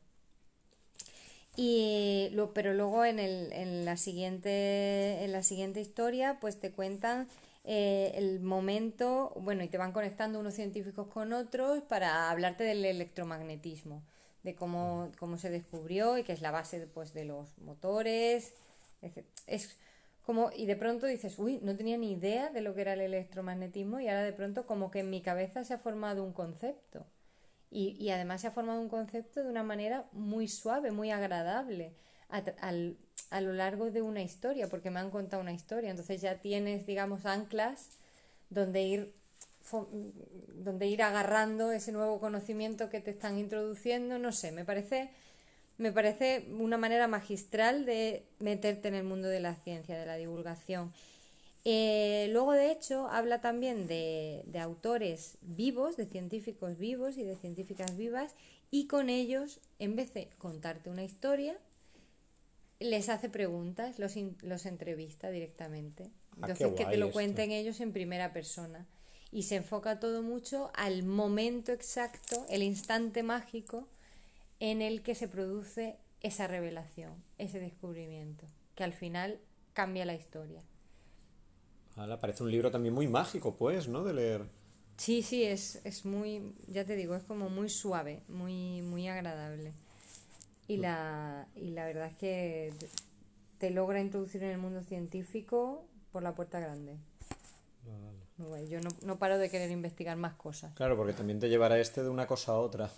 Y 1.57 2.29
lo, 2.31 2.53
pero 2.53 2.73
luego 2.73 3.03
en, 3.03 3.19
el, 3.19 3.51
en 3.51 3.83
la 3.83 3.97
siguiente 3.97 5.23
en 5.23 5.31
la 5.33 5.43
siguiente 5.43 5.81
historia, 5.81 6.37
pues 6.39 6.59
te 6.59 6.71
cuentan 6.71 7.27
eh, 7.63 8.13
el 8.15 8.39
momento, 8.39 9.33
bueno, 9.35 9.63
y 9.63 9.67
te 9.67 9.77
van 9.77 9.91
conectando 9.91 10.39
unos 10.39 10.53
científicos 10.53 11.07
con 11.07 11.33
otros 11.33 11.83
para 11.83 12.31
hablarte 12.31 12.63
del 12.63 12.85
electromagnetismo, 12.85 14.01
de 14.43 14.55
cómo, 14.55 15.11
cómo 15.19 15.37
se 15.37 15.49
descubrió 15.49 16.17
y 16.17 16.23
que 16.23 16.31
es 16.33 16.41
la 16.41 16.51
base 16.51 16.87
pues, 16.87 17.13
de 17.13 17.25
los 17.25 17.57
motores. 17.59 18.53
etc. 19.01 19.25
Es 19.45 19.77
como, 20.25 20.51
y 20.55 20.65
de 20.65 20.75
pronto 20.75 21.07
dices, 21.07 21.37
uy, 21.39 21.59
no 21.63 21.75
tenía 21.75 21.97
ni 21.97 22.13
idea 22.13 22.49
de 22.49 22.61
lo 22.61 22.73
que 22.75 22.81
era 22.81 22.93
el 22.93 23.01
electromagnetismo 23.01 23.99
y 23.99 24.07
ahora 24.07 24.23
de 24.23 24.33
pronto 24.33 24.65
como 24.65 24.91
que 24.91 24.99
en 24.99 25.09
mi 25.09 25.21
cabeza 25.21 25.63
se 25.65 25.73
ha 25.73 25.77
formado 25.77 26.23
un 26.23 26.33
concepto. 26.33 27.05
Y, 27.71 27.95
y 27.99 28.09
además 28.11 28.41
se 28.41 28.47
ha 28.47 28.51
formado 28.51 28.81
un 28.81 28.89
concepto 28.89 29.43
de 29.43 29.49
una 29.49 29.63
manera 29.63 30.05
muy 30.11 30.47
suave, 30.47 30.91
muy 30.91 31.11
agradable 31.11 31.93
a, 32.29 32.37
al- 32.61 32.97
a 33.29 33.41
lo 33.41 33.53
largo 33.53 33.91
de 33.91 34.01
una 34.01 34.21
historia, 34.21 34.69
porque 34.69 34.91
me 34.91 34.99
han 34.99 35.09
contado 35.11 35.41
una 35.41 35.53
historia. 35.53 35.89
Entonces 35.91 36.21
ya 36.21 36.41
tienes, 36.41 36.85
digamos, 36.85 37.25
anclas 37.25 37.89
donde 38.49 38.81
ir, 38.83 39.13
donde 40.63 40.87
ir 40.87 41.01
agarrando 41.03 41.71
ese 41.71 41.91
nuevo 41.91 42.19
conocimiento 42.19 42.89
que 42.89 42.99
te 43.01 43.11
están 43.11 43.37
introduciendo. 43.37 44.19
No 44.19 44.31
sé, 44.31 44.51
me 44.51 44.65
parece, 44.65 45.11
me 45.81 45.91
parece 45.91 46.47
una 46.57 46.77
manera 46.77 47.07
magistral 47.07 47.85
de 47.85 48.23
meterte 48.39 48.87
en 48.87 48.95
el 48.95 49.03
mundo 49.03 49.27
de 49.27 49.39
la 49.39 49.55
ciencia, 49.55 49.97
de 49.99 50.05
la 50.05 50.15
divulgación. 50.15 50.93
Eh, 51.65 52.27
luego, 52.31 52.53
de 52.53 52.71
hecho, 52.71 53.07
habla 53.07 53.41
también 53.41 53.87
de, 53.87 54.43
de 54.45 54.59
autores 54.59 55.37
vivos, 55.41 55.97
de 55.97 56.05
científicos 56.05 56.77
vivos 56.77 57.17
y 57.17 57.23
de 57.23 57.35
científicas 57.35 57.97
vivas, 57.97 58.35
y 58.69 58.87
con 58.87 59.09
ellos, 59.09 59.59
en 59.79 59.95
vez 59.95 60.13
de 60.13 60.29
contarte 60.37 60.89
una 60.89 61.03
historia, 61.03 61.57
les 62.79 63.09
hace 63.09 63.29
preguntas, 63.29 63.99
los, 63.99 64.15
in- 64.17 64.37
los 64.41 64.65
entrevista 64.65 65.29
directamente. 65.29 66.09
Ah, 66.41 66.47
Entonces, 66.47 66.67
que 66.75 66.85
te 66.85 66.97
lo 66.97 67.07
esto. 67.07 67.13
cuenten 67.13 67.51
ellos 67.51 67.79
en 67.79 67.91
primera 67.93 68.33
persona. 68.33 68.87
Y 69.31 69.43
se 69.43 69.57
enfoca 69.57 69.99
todo 69.99 70.21
mucho 70.23 70.71
al 70.73 71.03
momento 71.03 71.71
exacto, 71.71 72.45
el 72.49 72.63
instante 72.63 73.23
mágico 73.23 73.87
en 74.61 74.83
el 74.83 75.01
que 75.01 75.15
se 75.15 75.27
produce 75.27 75.97
esa 76.21 76.47
revelación, 76.47 77.15
ese 77.39 77.59
descubrimiento, 77.59 78.45
que 78.75 78.83
al 78.83 78.93
final 78.93 79.39
cambia 79.73 80.05
la 80.05 80.13
historia. 80.13 80.61
Hala, 81.95 82.19
parece 82.19 82.43
un 82.43 82.51
libro 82.51 82.69
también 82.69 82.93
muy 82.93 83.07
mágico, 83.07 83.55
pues, 83.57 83.87
¿no? 83.87 84.03
De 84.03 84.13
leer. 84.13 84.45
Sí, 84.97 85.23
sí, 85.23 85.43
es, 85.43 85.81
es 85.83 86.05
muy, 86.05 86.53
ya 86.67 86.85
te 86.85 86.95
digo, 86.95 87.15
es 87.15 87.23
como 87.23 87.49
muy 87.49 87.69
suave, 87.69 88.21
muy, 88.27 88.83
muy 88.83 89.07
agradable. 89.07 89.73
Y 90.67 90.77
la, 90.77 91.47
y 91.55 91.71
la 91.71 91.87
verdad 91.87 92.07
es 92.07 92.15
que 92.15 92.73
te 93.57 93.71
logra 93.71 93.99
introducir 93.99 94.43
en 94.43 94.51
el 94.51 94.57
mundo 94.59 94.83
científico 94.83 95.85
por 96.11 96.21
la 96.21 96.35
puerta 96.35 96.59
grande. 96.59 96.97
Guay. 98.37 98.69
Yo 98.69 98.79
no, 98.79 98.89
no 99.03 99.17
paro 99.17 99.39
de 99.39 99.49
querer 99.49 99.71
investigar 99.71 100.17
más 100.17 100.33
cosas. 100.33 100.73
Claro, 100.75 100.95
porque 100.97 101.13
también 101.13 101.39
te 101.39 101.49
llevará 101.49 101.79
este 101.79 102.03
de 102.03 102.09
una 102.09 102.27
cosa 102.27 102.51
a 102.53 102.59
otra. 102.59 102.91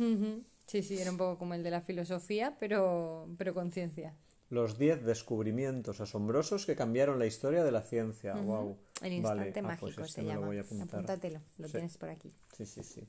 Sí, 0.66 0.82
sí, 0.84 0.98
era 1.00 1.12
un 1.12 1.18
poco 1.18 1.38
como 1.38 1.54
el 1.54 1.64
de 1.64 1.72
la 1.72 1.82
filosofía, 1.82 2.56
pero, 2.60 3.28
pero 3.38 3.54
con 3.54 3.72
ciencia. 3.72 4.16
Los 4.50 4.78
10 4.78 5.04
descubrimientos 5.04 6.00
asombrosos 6.00 6.66
que 6.66 6.76
cambiaron 6.76 7.18
la 7.20 7.26
historia 7.26 7.64
de 7.64 7.72
la 7.72 7.82
ciencia. 7.82 8.34
Wow. 8.36 8.78
El 9.02 9.14
instante 9.14 9.62
mágico 9.62 10.06
se 10.06 10.22
me 10.22 10.28
lo 10.28 10.34
llama. 10.36 10.48
voy 10.48 10.58
a 10.58 10.62
apuntar. 10.62 10.88
Apúntatelo, 10.90 11.40
lo 11.58 11.68
Sí. 11.68 11.72
tienes 11.74 11.98
por 11.98 12.10
aquí. 12.10 12.32
Sí, 12.56 12.66
sí, 12.66 12.84
sí. 12.84 13.02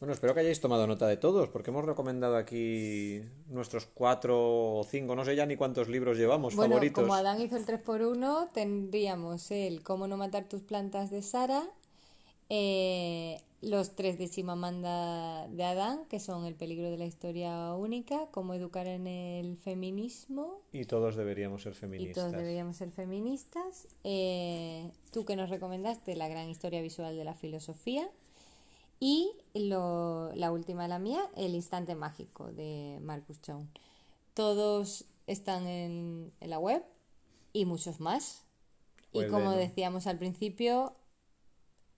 Bueno, 0.00 0.12
espero 0.14 0.34
que 0.34 0.40
hayáis 0.40 0.60
tomado 0.60 0.86
nota 0.86 1.06
de 1.06 1.16
todos, 1.16 1.48
porque 1.48 1.70
hemos 1.70 1.84
recomendado 1.84 2.36
aquí 2.36 3.22
nuestros 3.46 3.86
cuatro 3.86 4.36
o 4.78 4.84
cinco, 4.84 5.14
no 5.14 5.24
sé 5.24 5.36
ya 5.36 5.46
ni 5.46 5.56
cuántos 5.56 5.88
libros 5.88 6.18
llevamos 6.18 6.56
Bueno, 6.56 6.72
favoritos. 6.74 7.02
como 7.02 7.14
Adán 7.14 7.40
hizo 7.40 7.56
el 7.56 7.64
3x1, 7.64 8.50
tendríamos 8.52 9.50
el 9.52 9.82
Cómo 9.84 10.08
no 10.08 10.16
matar 10.16 10.48
tus 10.48 10.62
plantas 10.62 11.10
de 11.10 11.22
Sara, 11.22 11.62
eh, 12.48 13.40
los 13.62 13.94
tres 13.94 14.18
de 14.18 14.28
Chimamanda 14.28 15.46
de 15.48 15.64
Adán, 15.64 16.04
que 16.08 16.18
son 16.20 16.44
El 16.46 16.54
peligro 16.56 16.90
de 16.90 16.98
la 16.98 17.06
historia 17.06 17.72
única, 17.74 18.26
Cómo 18.32 18.54
educar 18.54 18.86
en 18.88 19.06
el 19.06 19.56
feminismo, 19.56 20.60
Y 20.72 20.84
todos 20.84 21.14
deberíamos 21.16 21.62
ser 21.62 21.72
y 21.72 21.76
feministas. 21.76 22.14
todos 22.24 22.32
deberíamos 22.36 22.76
ser 22.76 22.90
feministas. 22.90 23.86
Eh, 24.04 24.90
tú 25.12 25.24
que 25.24 25.36
nos 25.36 25.48
recomendaste 25.48 26.16
la 26.16 26.28
gran 26.28 26.48
historia 26.50 26.82
visual 26.82 27.16
de 27.16 27.24
la 27.24 27.34
filosofía. 27.34 28.10
Y 28.98 29.30
lo- 29.54 30.32
la 30.34 30.52
última, 30.52 30.86
la 30.88 30.98
mía, 30.98 31.22
El 31.36 31.54
instante 31.54 31.94
mágico 31.94 32.52
de 32.52 32.98
Marcus 33.02 33.40
Chown. 33.42 33.68
Todos 34.34 35.04
están 35.26 35.66
en, 35.66 36.32
en 36.40 36.50
la 36.50 36.58
web 36.58 36.84
y 37.52 37.64
muchos 37.64 38.00
más. 38.00 38.44
Y 39.12 39.20
de 39.20 39.28
como 39.28 39.52
decíamos 39.52 40.06
al 40.06 40.18
principio, 40.18 40.94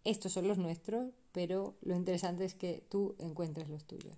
estos 0.04 0.32
son 0.32 0.48
los 0.48 0.58
nuestros, 0.58 1.12
pero 1.34 1.74
lo 1.82 1.94
interesante 1.96 2.44
es 2.46 2.54
que 2.54 2.84
tú 2.88 3.16
encuentres 3.18 3.68
los 3.68 3.84
tuyos. 3.84 4.16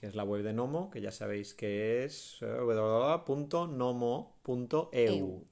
que 0.00 0.06
es 0.06 0.14
la 0.14 0.22
web 0.24 0.42
de 0.44 0.52
Nomo, 0.52 0.90
que 0.90 1.00
ya 1.00 1.10
sabéis 1.10 1.54
que 1.54 2.04
es 2.04 2.38
eh, 2.40 2.46
www.nomo.eu. 4.42 5.44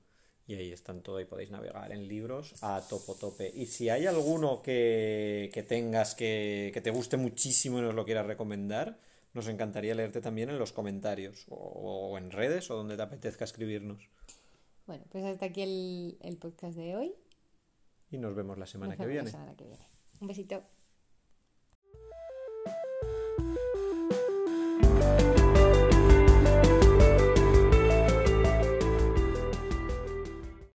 Y 0.46 0.54
ahí 0.54 0.72
están 0.72 1.02
todo 1.02 1.20
y 1.20 1.24
podéis 1.26 1.50
navegar 1.50 1.92
en 1.92 2.08
libros 2.08 2.54
a 2.62 2.80
topo 2.88 3.14
tope. 3.14 3.50
Y 3.54 3.66
si 3.66 3.88
hay 3.88 4.06
alguno 4.06 4.62
que, 4.62 5.50
que 5.52 5.62
tengas 5.62 6.14
que, 6.16 6.70
que 6.74 6.80
te 6.80 6.90
guste 6.90 7.16
muchísimo 7.16 7.78
y 7.78 7.82
nos 7.82 7.94
lo 7.94 8.04
quieras 8.04 8.26
recomendar, 8.26 8.98
nos 9.32 9.46
encantaría 9.48 9.94
leerte 9.94 10.20
también 10.20 10.50
en 10.50 10.58
los 10.58 10.72
comentarios 10.72 11.46
o, 11.48 11.54
o 11.56 12.18
en 12.18 12.30
redes 12.32 12.68
o 12.70 12.76
donde 12.76 12.96
te 12.96 13.02
apetezca 13.02 13.44
escribirnos. 13.44 14.08
Bueno, 14.86 15.04
pues 15.10 15.24
hasta 15.24 15.46
aquí 15.46 15.62
el, 15.62 16.18
el 16.20 16.36
podcast 16.36 16.76
de 16.76 16.96
hoy. 16.96 17.14
Y 18.10 18.18
nos 18.18 18.34
vemos 18.34 18.58
la 18.58 18.66
semana 18.66 18.94
Nos 18.94 18.98
que 18.98 19.06
vemos 19.06 19.16
la 19.16 19.22
viene. 19.22 19.30
semana 19.30 19.56
que 19.56 19.64
viene. 19.64 19.84
Un 20.20 20.26
besito. 20.26 20.64
thank 25.00 25.20
you 25.22 25.29